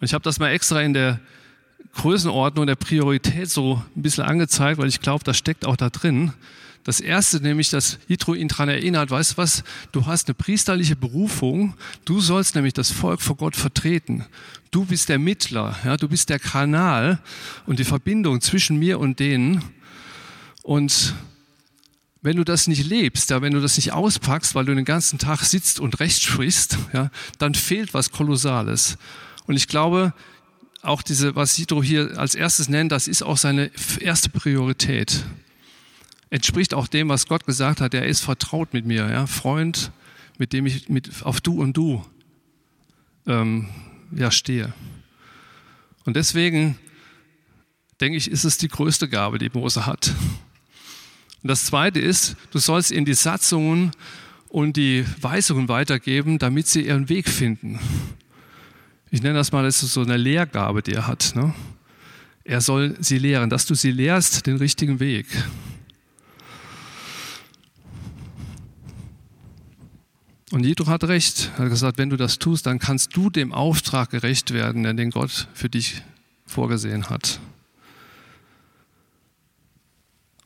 Und 0.00 0.06
ich 0.06 0.14
habe 0.14 0.24
das 0.24 0.38
mal 0.38 0.48
extra 0.48 0.80
in 0.80 0.94
der 0.94 1.20
Größenordnung 1.96 2.66
der 2.66 2.76
Priorität 2.76 3.50
so 3.50 3.82
ein 3.94 4.00
bisschen 4.00 4.24
angezeigt, 4.24 4.78
weil 4.78 4.88
ich 4.88 5.02
glaube, 5.02 5.24
das 5.24 5.36
steckt 5.36 5.66
auch 5.66 5.76
da 5.76 5.90
drin. 5.90 6.32
Das 6.84 7.00
erste 7.00 7.38
nämlich, 7.42 7.68
dass 7.68 7.98
Jitro 8.08 8.32
ihn 8.32 8.48
daran 8.48 8.70
erinnert, 8.70 9.10
weißt 9.10 9.32
du 9.32 9.36
was, 9.36 9.62
du 9.92 10.06
hast 10.06 10.28
eine 10.28 10.34
priesterliche 10.34 10.96
Berufung, 10.96 11.74
du 12.06 12.22
sollst 12.22 12.54
nämlich 12.54 12.72
das 12.72 12.90
Volk 12.90 13.20
vor 13.20 13.36
Gott 13.36 13.56
vertreten. 13.56 14.24
Du 14.70 14.86
bist 14.86 15.10
der 15.10 15.18
Mittler, 15.18 15.76
ja, 15.84 15.98
du 15.98 16.08
bist 16.08 16.30
der 16.30 16.38
Kanal 16.38 17.18
und 17.66 17.78
die 17.78 17.84
Verbindung 17.84 18.40
zwischen 18.40 18.78
mir 18.78 18.98
und 18.98 19.20
denen. 19.20 19.62
Und 20.62 21.14
wenn 22.22 22.36
du 22.36 22.44
das 22.44 22.66
nicht 22.66 22.86
lebst, 22.86 23.30
ja, 23.30 23.40
wenn 23.40 23.52
du 23.52 23.60
das 23.60 23.76
nicht 23.76 23.92
auspackst, 23.92 24.54
weil 24.54 24.66
du 24.66 24.74
den 24.74 24.84
ganzen 24.84 25.18
Tag 25.18 25.40
sitzt 25.42 25.80
und 25.80 26.00
recht 26.00 26.22
sprichst, 26.22 26.78
ja, 26.92 27.10
dann 27.38 27.54
fehlt 27.54 27.94
was 27.94 28.10
Kolossales. 28.10 28.98
Und 29.46 29.56
ich 29.56 29.68
glaube, 29.68 30.12
auch 30.82 31.02
diese, 31.02 31.34
was 31.34 31.56
Sidro 31.56 31.82
hier 31.82 32.18
als 32.18 32.34
erstes 32.34 32.68
nennt, 32.68 32.92
das 32.92 33.08
ist 33.08 33.22
auch 33.22 33.36
seine 33.36 33.70
erste 34.00 34.28
Priorität. 34.28 35.24
Entspricht 36.30 36.74
auch 36.74 36.86
dem, 36.86 37.08
was 37.08 37.26
Gott 37.26 37.44
gesagt 37.44 37.80
hat. 37.80 37.92
Er 37.92 38.06
ist 38.06 38.20
vertraut 38.20 38.72
mit 38.72 38.86
mir, 38.86 39.10
ja, 39.10 39.26
Freund, 39.26 39.90
mit 40.38 40.52
dem 40.52 40.66
ich 40.66 40.88
mit, 40.88 41.24
auf 41.24 41.40
Du 41.40 41.60
und 41.60 41.76
Du 41.76 42.04
ähm, 43.26 43.68
ja, 44.12 44.30
stehe. 44.30 44.72
Und 46.04 46.16
deswegen 46.16 46.78
denke 48.00 48.16
ich, 48.16 48.30
ist 48.30 48.44
es 48.44 48.58
die 48.58 48.68
größte 48.68 49.08
Gabe, 49.08 49.38
die 49.38 49.50
Mose 49.52 49.86
hat. 49.86 50.14
Und 51.42 51.48
das 51.48 51.64
Zweite 51.64 52.00
ist, 52.00 52.36
du 52.50 52.58
sollst 52.58 52.90
ihnen 52.90 53.06
die 53.06 53.14
Satzungen 53.14 53.92
und 54.48 54.76
die 54.76 55.04
Weisungen 55.20 55.68
weitergeben, 55.68 56.38
damit 56.38 56.66
sie 56.66 56.86
ihren 56.86 57.08
Weg 57.08 57.28
finden. 57.28 57.78
Ich 59.10 59.22
nenne 59.22 59.34
das 59.34 59.52
mal, 59.52 59.62
das 59.62 59.82
ist 59.82 59.94
so 59.94 60.02
eine 60.02 60.16
Lehrgabe, 60.16 60.82
die 60.82 60.92
er 60.92 61.06
hat. 61.06 61.32
Ne? 61.34 61.54
Er 62.44 62.60
soll 62.60 62.96
sie 63.00 63.18
lehren, 63.18 63.48
dass 63.48 63.66
du 63.66 63.74
sie 63.74 63.90
lehrst, 63.90 64.46
den 64.46 64.56
richtigen 64.56 65.00
Weg. 65.00 65.26
Und 70.52 70.66
Jethro 70.66 70.86
hat 70.88 71.04
recht. 71.04 71.52
Er 71.56 71.64
hat 71.64 71.70
gesagt, 71.70 71.98
wenn 71.98 72.10
du 72.10 72.16
das 72.16 72.38
tust, 72.38 72.66
dann 72.66 72.80
kannst 72.80 73.16
du 73.16 73.30
dem 73.30 73.52
Auftrag 73.52 74.10
gerecht 74.10 74.52
werden, 74.52 74.96
den 74.96 75.10
Gott 75.10 75.48
für 75.54 75.68
dich 75.68 76.02
vorgesehen 76.44 77.08
hat. 77.08 77.40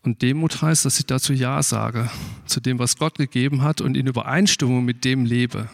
Und 0.05 0.21
Demut 0.21 0.61
heißt, 0.61 0.85
dass 0.85 0.99
ich 0.99 1.07
dazu 1.07 1.33
Ja 1.33 1.63
sage, 1.63 2.11
zu 2.45 2.61
dem, 2.61 2.79
was 2.79 2.99
Gott 2.99 3.17
gegeben 3.17 3.63
hat 3.63 3.81
und 3.81 3.97
in 3.97 4.07
Übereinstimmung 4.07 4.85
mit 4.85 5.05
dem 5.05 5.25
lebe. 5.25 5.69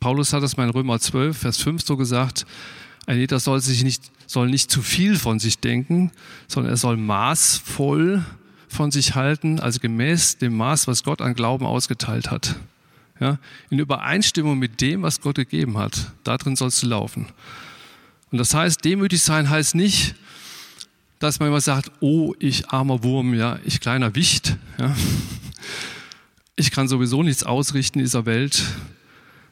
Paulus 0.00 0.32
hat 0.32 0.42
mal 0.56 0.64
in 0.64 0.70
Römer 0.70 1.00
12, 1.00 1.36
Vers 1.36 1.58
5 1.62 1.82
so 1.82 1.96
gesagt, 1.96 2.44
ein 3.06 3.18
jeder 3.18 3.40
soll, 3.40 3.60
sich 3.60 3.82
nicht, 3.84 4.10
soll 4.26 4.48
nicht 4.48 4.70
zu 4.70 4.82
viel 4.82 5.16
von 5.16 5.38
sich 5.38 5.58
denken, 5.58 6.12
sondern 6.46 6.74
er 6.74 6.76
soll 6.76 6.96
maßvoll 6.96 8.24
von 8.68 8.90
sich 8.90 9.14
halten, 9.14 9.58
also 9.58 9.80
gemäß 9.80 10.38
dem 10.38 10.56
Maß, 10.56 10.86
was 10.86 11.04
Gott 11.04 11.22
an 11.22 11.34
Glauben 11.34 11.64
ausgeteilt 11.64 12.30
hat. 12.30 12.56
Ja, 13.18 13.38
in 13.70 13.78
Übereinstimmung 13.78 14.58
mit 14.58 14.80
dem, 14.80 15.02
was 15.02 15.20
Gott 15.20 15.36
gegeben 15.36 15.78
hat. 15.78 16.12
Darin 16.24 16.56
sollst 16.56 16.82
du 16.82 16.88
laufen. 16.88 17.28
Und 18.30 18.38
das 18.38 18.52
heißt, 18.54 18.84
demütig 18.84 19.22
sein 19.22 19.48
heißt 19.48 19.74
nicht, 19.74 20.16
dass 21.22 21.38
man 21.38 21.48
immer 21.48 21.60
sagt, 21.60 21.92
oh, 22.00 22.34
ich 22.40 22.70
armer 22.70 23.04
Wurm, 23.04 23.34
ja, 23.34 23.58
ich 23.64 23.80
kleiner 23.80 24.14
Wicht, 24.16 24.56
ja. 24.78 24.94
Ich 26.56 26.70
kann 26.70 26.88
sowieso 26.88 27.22
nichts 27.22 27.44
ausrichten 27.44 28.00
in 28.00 28.04
dieser 28.04 28.26
Welt. 28.26 28.62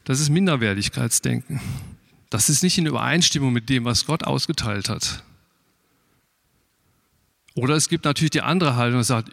Das 0.05 0.21
ist 0.21 0.29
Minderwertigkeitsdenken. 0.29 1.61
Das 2.29 2.49
ist 2.49 2.63
nicht 2.63 2.77
in 2.77 2.87
Übereinstimmung 2.87 3.53
mit 3.53 3.69
dem, 3.69 3.85
was 3.85 4.05
Gott 4.05 4.25
ausgeteilt 4.25 4.89
hat. 4.89 5.23
Oder 7.55 7.75
es 7.77 7.89
gibt 7.89 8.05
natürlich 8.05 8.31
die 8.31 8.43
andere 8.43 8.77
Haltung, 8.77 9.01
die 9.01 9.05
sagt, 9.05 9.31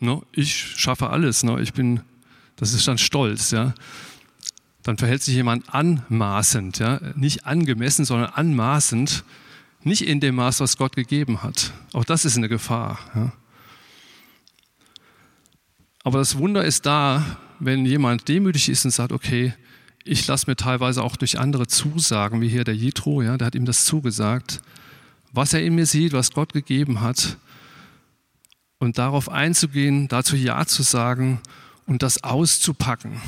no, 0.00 0.24
ich 0.32 0.54
schaffe 0.54 1.10
alles, 1.10 1.44
no, 1.44 1.58
ich 1.58 1.72
bin, 1.72 2.00
das 2.56 2.74
ist 2.74 2.86
dann 2.86 2.98
Stolz, 2.98 3.52
ja. 3.52 3.72
Dann 4.82 4.98
verhält 4.98 5.22
sich 5.22 5.34
jemand 5.34 5.72
anmaßend, 5.72 6.78
ja, 6.78 7.00
nicht 7.14 7.46
angemessen, 7.46 8.04
sondern 8.04 8.30
anmaßend, 8.30 9.24
nicht 9.84 10.06
in 10.06 10.20
dem 10.20 10.36
Maß, 10.36 10.60
was 10.60 10.76
Gott 10.76 10.96
gegeben 10.96 11.42
hat. 11.42 11.72
Auch 11.92 12.04
das 12.04 12.24
ist 12.24 12.36
eine 12.36 12.48
Gefahr. 12.48 13.32
Aber 16.04 16.18
das 16.18 16.38
Wunder 16.38 16.64
ist 16.64 16.86
da, 16.86 17.38
wenn 17.58 17.86
jemand 17.86 18.28
demütig 18.28 18.68
ist 18.68 18.84
und 18.84 18.90
sagt, 18.90 19.12
okay, 19.12 19.54
ich 20.04 20.26
lasse 20.26 20.50
mir 20.50 20.56
teilweise 20.56 21.02
auch 21.02 21.16
durch 21.16 21.38
andere 21.38 21.66
zusagen, 21.66 22.40
wie 22.40 22.48
hier 22.48 22.64
der 22.64 22.74
Jitro, 22.74 23.22
ja, 23.22 23.36
der 23.36 23.46
hat 23.46 23.54
ihm 23.54 23.64
das 23.64 23.84
zugesagt, 23.84 24.60
was 25.32 25.52
er 25.52 25.62
in 25.62 25.74
mir 25.74 25.86
sieht, 25.86 26.12
was 26.12 26.32
Gott 26.32 26.52
gegeben 26.52 27.00
hat, 27.00 27.38
und 28.82 28.98
darauf 28.98 29.28
einzugehen, 29.28 30.08
dazu 30.08 30.34
Ja 30.34 30.66
zu 30.66 30.82
sagen 30.82 31.40
und 31.86 32.02
das 32.02 32.24
auszupacken. 32.24 33.22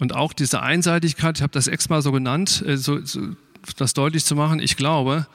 Und 0.00 0.12
auch 0.12 0.32
diese 0.32 0.60
Einseitigkeit, 0.60 1.36
ich 1.36 1.42
habe 1.42 1.52
das 1.52 1.68
extra 1.68 2.02
so 2.02 2.10
genannt, 2.10 2.64
äh, 2.66 2.76
so, 2.76 3.04
so, 3.04 3.36
das 3.74 3.94
deutlich 3.94 4.24
zu 4.24 4.34
machen, 4.34 4.60
ich 4.60 4.76
glaube, 4.76 5.26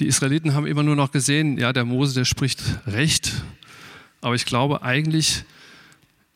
die 0.00 0.06
Israeliten 0.06 0.54
haben 0.54 0.66
immer 0.66 0.82
nur 0.82 0.96
noch 0.96 1.10
gesehen, 1.10 1.58
ja, 1.58 1.72
der 1.72 1.84
Mose, 1.84 2.14
der 2.14 2.24
spricht 2.24 2.62
Recht, 2.86 3.32
aber 4.20 4.34
ich 4.34 4.44
glaube, 4.44 4.82
eigentlich 4.82 5.44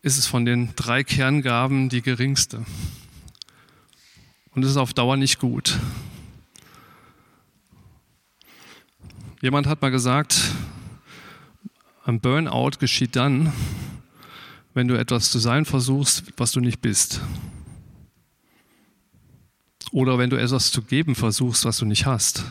ist 0.03 0.19
es 0.19 0.27
von 0.27 0.45
den 0.45 0.75
drei 0.77 1.05
Kerngaben 1.05 1.89
die 1.89 2.03
geringste. 2.03 2.65
Und 4.55 4.65
es 4.65 4.71
ist 4.71 4.77
auf 4.77 4.95
Dauer 4.95 5.17
nicht 5.17 5.39
gut. 5.39 5.79
Jemand 9.43 9.67
hat 9.67 9.81
mal 9.83 9.91
gesagt, 9.91 10.53
ein 12.05 12.21
Burnout 12.21 12.73
geschieht 12.79 13.17
dann, 13.17 13.53
wenn 14.75 14.89
du 14.89 14.99
etwas 14.99 15.31
zu 15.31 15.39
sein 15.39 15.65
versuchst, 15.65 16.25
was 16.37 16.53
du 16.53 16.61
nicht 16.61 16.81
bist. 16.81 17.21
Oder 19.93 20.19
wenn 20.19 20.31
du 20.31 20.37
etwas 20.37 20.71
zu 20.71 20.83
geben 20.83 21.15
versuchst, 21.15 21.65
was 21.65 21.79
du 21.79 21.85
nicht 21.85 22.07
hast. 22.07 22.45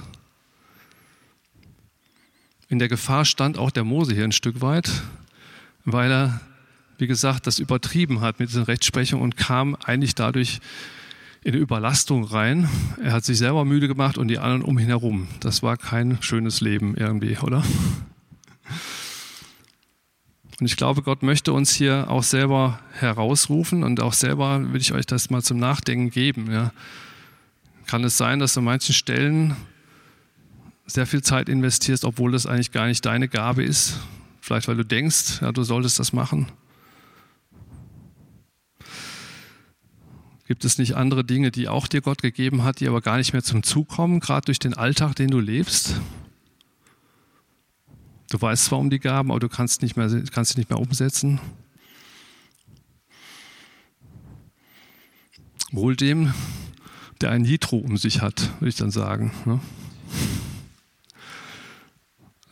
In 2.67 2.79
der 2.79 2.87
Gefahr 2.87 3.25
stand 3.25 3.57
auch 3.57 3.71
der 3.71 3.83
Mose 3.83 4.13
hier 4.13 4.23
ein 4.23 4.31
Stück 4.31 4.61
weit, 4.61 4.91
weil 5.85 6.11
er 6.11 6.41
wie 6.99 7.07
gesagt, 7.07 7.47
das 7.47 7.59
übertrieben 7.59 8.21
hat 8.21 8.39
mit 8.39 8.49
dieser 8.49 8.67
Rechtsprechung 8.67 9.21
und 9.21 9.37
kam 9.37 9.75
eigentlich 9.75 10.15
dadurch 10.15 10.59
in 11.43 11.53
eine 11.53 11.61
Überlastung 11.61 12.25
rein. 12.25 12.67
Er 13.01 13.13
hat 13.13 13.23
sich 13.23 13.37
selber 13.37 13.63
müde 13.63 13.87
gemacht 13.87 14.17
und 14.17 14.27
die 14.27 14.37
anderen 14.37 14.61
um 14.61 14.77
ihn 14.77 14.87
herum. 14.87 15.29
Das 15.39 15.63
war 15.63 15.77
kein 15.77 16.21
schönes 16.21 16.59
Leben 16.59 16.95
irgendwie, 16.97 17.37
oder? 17.37 17.63
Und 20.59 20.65
ich 20.65 20.75
glaube, 20.75 21.01
Gott 21.01 21.23
möchte 21.23 21.53
uns 21.53 21.73
hier 21.73 22.09
auch 22.09 22.23
selber 22.23 22.81
herausrufen 22.91 23.83
und 23.83 24.01
auch 24.01 24.11
selber 24.11 24.73
will 24.73 24.81
ich 24.81 24.91
euch 24.91 25.05
das 25.05 25.29
mal 25.29 25.41
zum 25.41 25.57
Nachdenken 25.57 26.09
geben. 26.09 26.51
Ja. 26.51 26.73
Kann 27.89 28.03
es 28.03 28.17
sein, 28.17 28.37
dass 28.37 28.53
du 28.53 28.59
an 28.59 28.65
manchen 28.65 28.93
Stellen 28.93 29.55
sehr 30.85 31.07
viel 31.07 31.23
Zeit 31.23 31.49
investierst, 31.49 32.05
obwohl 32.05 32.31
das 32.31 32.45
eigentlich 32.45 32.71
gar 32.71 32.85
nicht 32.85 33.03
deine 33.03 33.27
Gabe 33.27 33.63
ist? 33.63 33.97
Vielleicht 34.41 34.67
weil 34.67 34.75
du 34.75 34.85
denkst, 34.85 35.41
ja, 35.41 35.51
du 35.51 35.63
solltest 35.63 35.97
das 35.97 36.13
machen. 36.13 36.51
Gibt 40.45 40.65
es 40.65 40.77
nicht 40.77 40.97
andere 40.97 41.23
Dinge, 41.23 41.49
die 41.49 41.67
auch 41.67 41.87
dir 41.87 42.01
Gott 42.01 42.21
gegeben 42.21 42.63
hat, 42.63 42.79
die 42.79 42.87
aber 42.87 43.01
gar 43.01 43.17
nicht 43.17 43.33
mehr 43.33 43.41
zum 43.41 43.63
Zug 43.63 43.87
kommen, 43.87 44.19
gerade 44.19 44.45
durch 44.45 44.59
den 44.59 44.75
Alltag, 44.75 45.15
den 45.15 45.31
du 45.31 45.39
lebst? 45.39 45.99
Du 48.29 48.39
weißt 48.39 48.65
zwar 48.65 48.77
um 48.77 48.91
die 48.91 48.99
Gaben, 48.99 49.31
aber 49.31 49.39
du 49.39 49.49
kannst, 49.49 49.81
nicht 49.81 49.97
mehr, 49.97 50.07
kannst 50.31 50.53
sie 50.53 50.59
nicht 50.59 50.69
mehr 50.69 50.77
umsetzen. 50.79 51.41
Wohl 55.71 55.95
dem, 55.95 56.35
der 57.21 57.31
ein 57.31 57.41
Nitro 57.41 57.77
um 57.77 57.97
sich 57.97 58.21
hat, 58.21 58.49
würde 58.59 58.69
ich 58.69 58.75
dann 58.75 58.91
sagen. 58.91 59.31
Ne? 59.45 59.59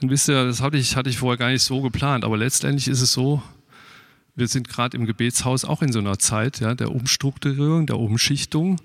Und 0.02 0.12
wisst 0.12 0.30
ihr, 0.30 0.46
das 0.46 0.62
hatte 0.62 0.78
ich, 0.78 0.96
hatte 0.96 1.10
ich 1.10 1.18
vorher 1.18 1.38
gar 1.38 1.50
nicht 1.50 1.64
so 1.64 1.82
geplant, 1.82 2.24
aber 2.24 2.38
letztendlich 2.38 2.88
ist 2.88 3.02
es 3.02 3.12
so, 3.12 3.42
wir 4.36 4.48
sind 4.48 4.70
gerade 4.70 4.96
im 4.96 5.06
Gebetshaus 5.06 5.66
auch 5.66 5.82
in 5.82 5.92
so 5.92 6.00
einer 6.00 6.20
Zeit 6.20 6.60
ja, 6.60 6.76
der 6.76 6.92
Umstrukturierung, 6.92 7.88
der 7.88 7.98
Umschichtung, 7.98 8.80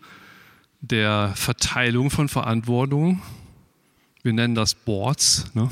der 0.80 1.32
Verteilung 1.34 2.10
von 2.10 2.28
Verantwortung. 2.28 3.20
Wir 4.22 4.32
nennen 4.32 4.54
das 4.54 4.74
Boards. 4.74 5.46
Ne? 5.54 5.68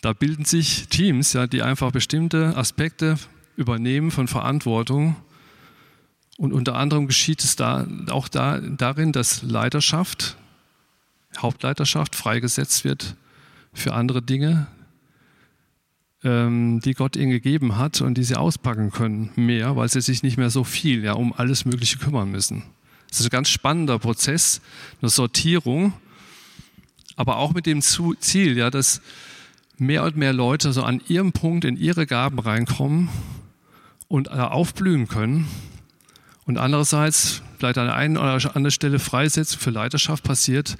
Da 0.00 0.12
bilden 0.12 0.44
sich 0.44 0.88
Teams, 0.88 1.32
ja, 1.32 1.46
die 1.46 1.62
einfach 1.62 1.92
bestimmte 1.92 2.56
Aspekte 2.56 3.18
übernehmen 3.56 4.10
von 4.10 4.28
Verantwortung. 4.28 5.16
Und 6.38 6.52
unter 6.52 6.76
anderem 6.76 7.06
geschieht 7.06 7.42
es 7.42 7.56
da, 7.56 7.86
auch 8.10 8.28
da, 8.28 8.60
darin, 8.60 9.12
dass 9.12 9.42
Leiterschaft, 9.42 10.36
Hauptleiterschaft 11.38 12.14
freigesetzt 12.14 12.84
wird 12.84 13.16
für 13.72 13.94
andere 13.94 14.22
Dinge, 14.22 14.66
ähm, 16.24 16.80
die 16.84 16.92
Gott 16.92 17.16
ihnen 17.16 17.30
gegeben 17.30 17.76
hat 17.76 18.00
und 18.00 18.18
die 18.18 18.24
sie 18.24 18.36
auspacken 18.36 18.90
können, 18.90 19.30
mehr, 19.36 19.76
weil 19.76 19.88
sie 19.88 20.00
sich 20.00 20.22
nicht 20.22 20.36
mehr 20.36 20.50
so 20.50 20.64
viel 20.64 21.04
ja, 21.04 21.12
um 21.12 21.32
alles 21.32 21.64
Mögliche 21.64 21.98
kümmern 21.98 22.30
müssen. 22.30 22.64
Das 23.08 23.20
ist 23.20 23.26
ein 23.26 23.30
ganz 23.30 23.48
spannender 23.48 23.98
Prozess, 23.98 24.60
eine 25.00 25.08
Sortierung, 25.08 25.94
aber 27.16 27.38
auch 27.38 27.54
mit 27.54 27.64
dem 27.66 27.80
Ziel, 27.80 28.56
ja, 28.58 28.70
dass 28.70 29.00
mehr 29.78 30.04
und 30.04 30.16
mehr 30.16 30.32
Leute 30.32 30.72
so 30.72 30.82
an 30.82 31.00
ihrem 31.08 31.32
Punkt 31.32 31.64
in 31.64 31.76
ihre 31.76 32.06
Gaben 32.06 32.38
reinkommen 32.38 33.08
und 34.08 34.30
aufblühen 34.30 35.08
können. 35.08 35.46
Und 36.46 36.58
andererseits 36.58 37.42
vielleicht 37.58 37.76
an 37.76 37.86
der 37.86 37.96
einen 37.96 38.16
oder 38.16 38.32
anderen 38.32 38.70
Stelle 38.70 38.98
Freisetzung 38.98 39.60
für 39.60 39.70
Leiterschaft 39.70 40.24
passiert, 40.24 40.76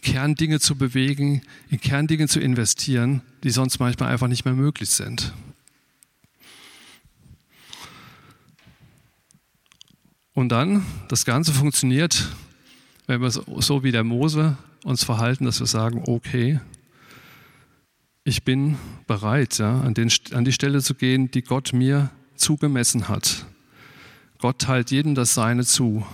Kerndinge 0.00 0.60
zu 0.60 0.76
bewegen, 0.76 1.42
in 1.70 1.80
Kerndinge 1.80 2.28
zu 2.28 2.38
investieren, 2.38 3.22
die 3.42 3.50
sonst 3.50 3.80
manchmal 3.80 4.10
einfach 4.10 4.28
nicht 4.28 4.44
mehr 4.44 4.54
möglich 4.54 4.90
sind. 4.90 5.32
Und 10.34 10.50
dann, 10.50 10.86
das 11.08 11.24
Ganze 11.24 11.52
funktioniert, 11.52 12.28
wenn 13.08 13.20
wir 13.20 13.30
so 13.30 13.82
wie 13.82 13.90
der 13.90 14.04
Mose 14.04 14.56
uns 14.84 15.02
verhalten, 15.02 15.46
dass 15.46 15.58
wir 15.58 15.66
sagen, 15.66 16.04
okay, 16.06 16.60
ich 18.22 18.44
bin 18.44 18.76
bereit, 19.08 19.58
ja, 19.58 19.80
an, 19.80 19.94
den, 19.94 20.12
an 20.32 20.44
die 20.44 20.52
Stelle 20.52 20.80
zu 20.80 20.94
gehen, 20.94 21.28
die 21.32 21.42
Gott 21.42 21.72
mir 21.72 22.10
zugemessen 22.36 23.08
hat. 23.08 23.46
Gott 24.38 24.60
teilt 24.60 24.90
jedem 24.90 25.14
das 25.14 25.34
Seine 25.34 25.64
zu. 25.64 26.06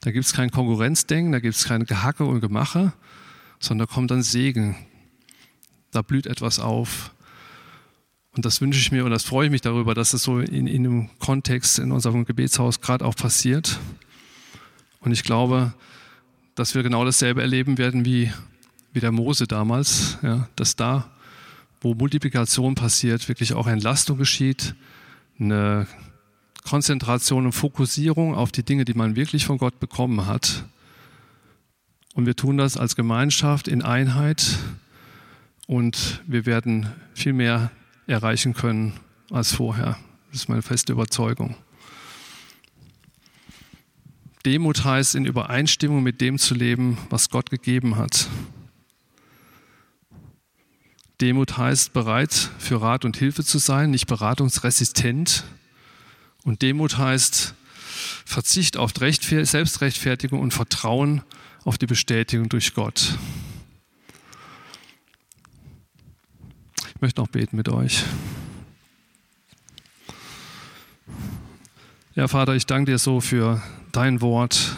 Da 0.00 0.12
gibt 0.12 0.24
es 0.24 0.32
kein 0.32 0.50
Konkurrenzdenken, 0.50 1.32
da 1.32 1.40
gibt 1.40 1.54
es 1.54 1.64
keine 1.64 1.84
Gehacke 1.84 2.24
und 2.24 2.40
Gemache, 2.40 2.92
sondern 3.60 3.86
da 3.86 3.94
kommt 3.94 4.10
dann 4.10 4.22
Segen. 4.22 4.76
Da 5.90 6.02
blüht 6.02 6.26
etwas 6.26 6.58
auf. 6.58 7.12
Und 8.34 8.44
das 8.44 8.60
wünsche 8.60 8.78
ich 8.78 8.92
mir 8.92 9.04
und 9.04 9.10
das 9.10 9.24
freue 9.24 9.46
ich 9.46 9.50
mich 9.50 9.62
darüber, 9.62 9.94
dass 9.94 10.14
es 10.14 10.22
so 10.22 10.38
in, 10.38 10.66
in 10.66 10.84
dem 10.84 11.10
Kontext 11.18 11.78
in 11.78 11.92
unserem 11.92 12.24
Gebetshaus 12.24 12.80
gerade 12.80 13.04
auch 13.04 13.16
passiert. 13.16 13.78
Und 15.00 15.12
ich 15.12 15.24
glaube, 15.24 15.74
dass 16.54 16.74
wir 16.74 16.82
genau 16.82 17.04
dasselbe 17.04 17.42
erleben 17.42 17.78
werden 17.78 18.04
wie, 18.04 18.32
wie 18.92 19.00
der 19.00 19.12
Mose 19.12 19.46
damals, 19.46 20.18
ja, 20.22 20.48
dass 20.56 20.76
da, 20.76 21.10
wo 21.80 21.94
Multiplikation 21.94 22.74
passiert, 22.74 23.28
wirklich 23.28 23.54
auch 23.54 23.66
Entlastung 23.66 24.18
geschieht, 24.18 24.74
eine 25.38 25.86
Konzentration 26.68 27.46
und 27.46 27.52
Fokussierung 27.52 28.34
auf 28.34 28.52
die 28.52 28.62
Dinge, 28.62 28.84
die 28.84 28.92
man 28.92 29.16
wirklich 29.16 29.46
von 29.46 29.56
Gott 29.56 29.80
bekommen 29.80 30.26
hat. 30.26 30.66
Und 32.14 32.26
wir 32.26 32.36
tun 32.36 32.58
das 32.58 32.76
als 32.76 32.94
Gemeinschaft 32.94 33.68
in 33.68 33.80
Einheit 33.80 34.58
und 35.66 36.22
wir 36.26 36.44
werden 36.44 36.92
viel 37.14 37.32
mehr 37.32 37.70
erreichen 38.06 38.52
können 38.52 38.92
als 39.30 39.54
vorher. 39.54 39.96
Das 40.30 40.42
ist 40.42 40.50
meine 40.50 40.60
feste 40.60 40.92
Überzeugung. 40.92 41.56
Demut 44.44 44.84
heißt, 44.84 45.14
in 45.14 45.24
Übereinstimmung 45.24 46.02
mit 46.02 46.20
dem 46.20 46.36
zu 46.36 46.54
leben, 46.54 46.98
was 47.08 47.30
Gott 47.30 47.48
gegeben 47.48 47.96
hat. 47.96 48.28
Demut 51.22 51.56
heißt, 51.56 51.94
bereit 51.94 52.50
für 52.58 52.82
Rat 52.82 53.06
und 53.06 53.16
Hilfe 53.16 53.42
zu 53.42 53.56
sein, 53.56 53.90
nicht 53.90 54.06
beratungsresistent. 54.06 55.44
Und 56.44 56.62
Demut 56.62 56.98
heißt, 56.98 57.54
Verzicht 58.24 58.76
auf 58.76 58.92
Selbstrechtfertigung 58.94 60.40
und 60.40 60.52
Vertrauen 60.52 61.22
auf 61.64 61.78
die 61.78 61.86
Bestätigung 61.86 62.48
durch 62.48 62.74
Gott. 62.74 63.18
Ich 66.94 67.00
möchte 67.00 67.20
noch 67.20 67.28
beten 67.28 67.56
mit 67.56 67.68
euch. 67.68 68.04
Ja, 72.14 72.26
Vater, 72.26 72.54
ich 72.56 72.66
danke 72.66 72.90
dir 72.90 72.98
so 72.98 73.20
für 73.20 73.62
dein 73.92 74.20
Wort. 74.20 74.76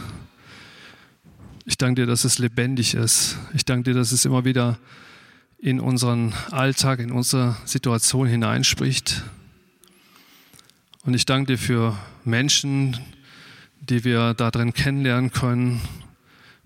Ich 1.65 1.79
danke 1.79 2.03
dir, 2.03 2.07
dass 2.07 2.25
es 2.25 2.39
lebendig 2.39 2.95
ist. 2.95 3.39
Ich 3.55 3.65
danke 3.65 3.91
dir, 3.91 3.99
dass 3.99 4.13
es 4.13 4.25
immer 4.25 4.45
wieder 4.45 4.79
in 5.59 5.81
unseren 5.81 6.35
Alltag, 6.51 7.01
in 7.01 7.11
unsere 7.11 7.57
Situation 7.65 8.27
hineinspricht. 8.27 9.23
Und 11.03 11.14
ich 11.14 11.24
danke 11.24 11.53
dir 11.53 11.59
für 11.59 11.96
Menschen, 12.24 12.98
die 13.80 14.05
wir 14.05 14.34
darin 14.34 14.74
kennenlernen 14.74 15.30
können, 15.32 15.80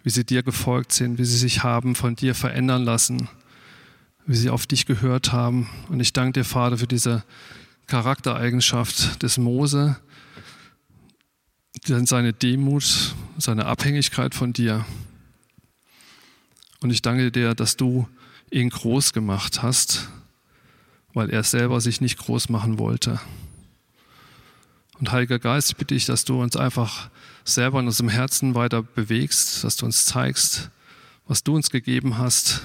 wie 0.03 0.11
sie 0.11 0.25
dir 0.25 0.43
gefolgt 0.43 0.93
sind, 0.93 1.19
wie 1.19 1.25
sie 1.25 1.37
sich 1.37 1.63
haben 1.63 1.95
von 1.95 2.17
dir 2.17 2.35
verändern 2.35 2.83
lassen, 2.83 3.29
wie 4.27 4.35
sie 4.35 4.51
auf 4.51 4.67
dich 4.67 4.87
gehört 4.87 5.33
haben. 5.33 5.71
Und 5.89 6.01
ich 6.01 6.13
danke 6.13 6.41
dir, 6.41 6.45
Vater, 6.45 6.79
für 6.79 6.89
diese 6.89 7.23
Charaktereigenschaft 7.87 9.23
des 9.23 9.39
Mose, 9.39 9.97
seine 11.87 12.33
Demut, 12.33 13.15
seine 13.39 13.67
Abhängigkeit 13.67 14.35
von 14.35 14.53
dir. 14.53 14.85
Und 16.81 16.91
ich 16.91 17.03
danke 17.03 17.31
dir, 17.31 17.55
dass 17.55 17.77
du 17.77 18.09
ihn 18.51 18.71
groß 18.71 19.13
gemacht 19.13 19.63
hast, 19.63 20.09
weil 21.13 21.31
er 21.31 21.45
selber 21.45 21.81
sich 21.81 22.01
nicht 22.01 22.19
groß 22.19 22.49
machen 22.49 22.79
wollte. 22.81 23.21
Und 24.99 25.13
Heiliger 25.13 25.39
Geist, 25.39 25.71
ich 25.71 25.77
bitte 25.77 25.95
dich, 25.95 26.07
dass 26.07 26.25
du 26.25 26.41
uns 26.41 26.57
einfach 26.57 27.11
selber 27.45 27.81
in 27.81 27.87
unserem 27.87 28.09
Herzen 28.09 28.55
weiter 28.55 28.83
bewegst, 28.83 29.65
dass 29.65 29.77
du 29.77 29.87
uns 29.87 30.07
zeigst, 30.07 30.71
was 31.27 31.43
du 31.43 31.55
uns 31.57 31.71
gegeben 31.71 32.19
hast, 32.19 32.63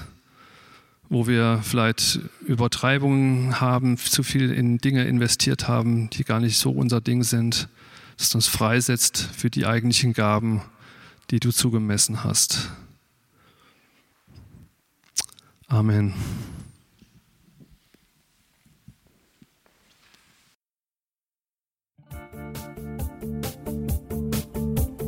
wo 1.08 1.26
wir 1.26 1.60
vielleicht 1.62 2.20
Übertreibungen 2.46 3.60
haben, 3.60 3.96
zu 3.98 4.22
viel 4.22 4.52
in 4.52 4.78
Dinge 4.78 5.04
investiert 5.04 5.66
haben, 5.66 6.08
die 6.10 6.24
gar 6.24 6.40
nicht 6.40 6.56
so 6.56 6.70
unser 6.70 7.00
Ding 7.00 7.24
sind 7.24 7.68
dass 8.20 8.28
du 8.28 8.36
uns 8.36 8.48
freisetzt 8.48 9.16
für 9.16 9.48
die 9.48 9.64
eigentlichen 9.64 10.12
Gaben, 10.12 10.60
die 11.30 11.40
du 11.40 11.52
zugemessen 11.52 12.22
hast. 12.22 12.68
Amen. 15.68 16.12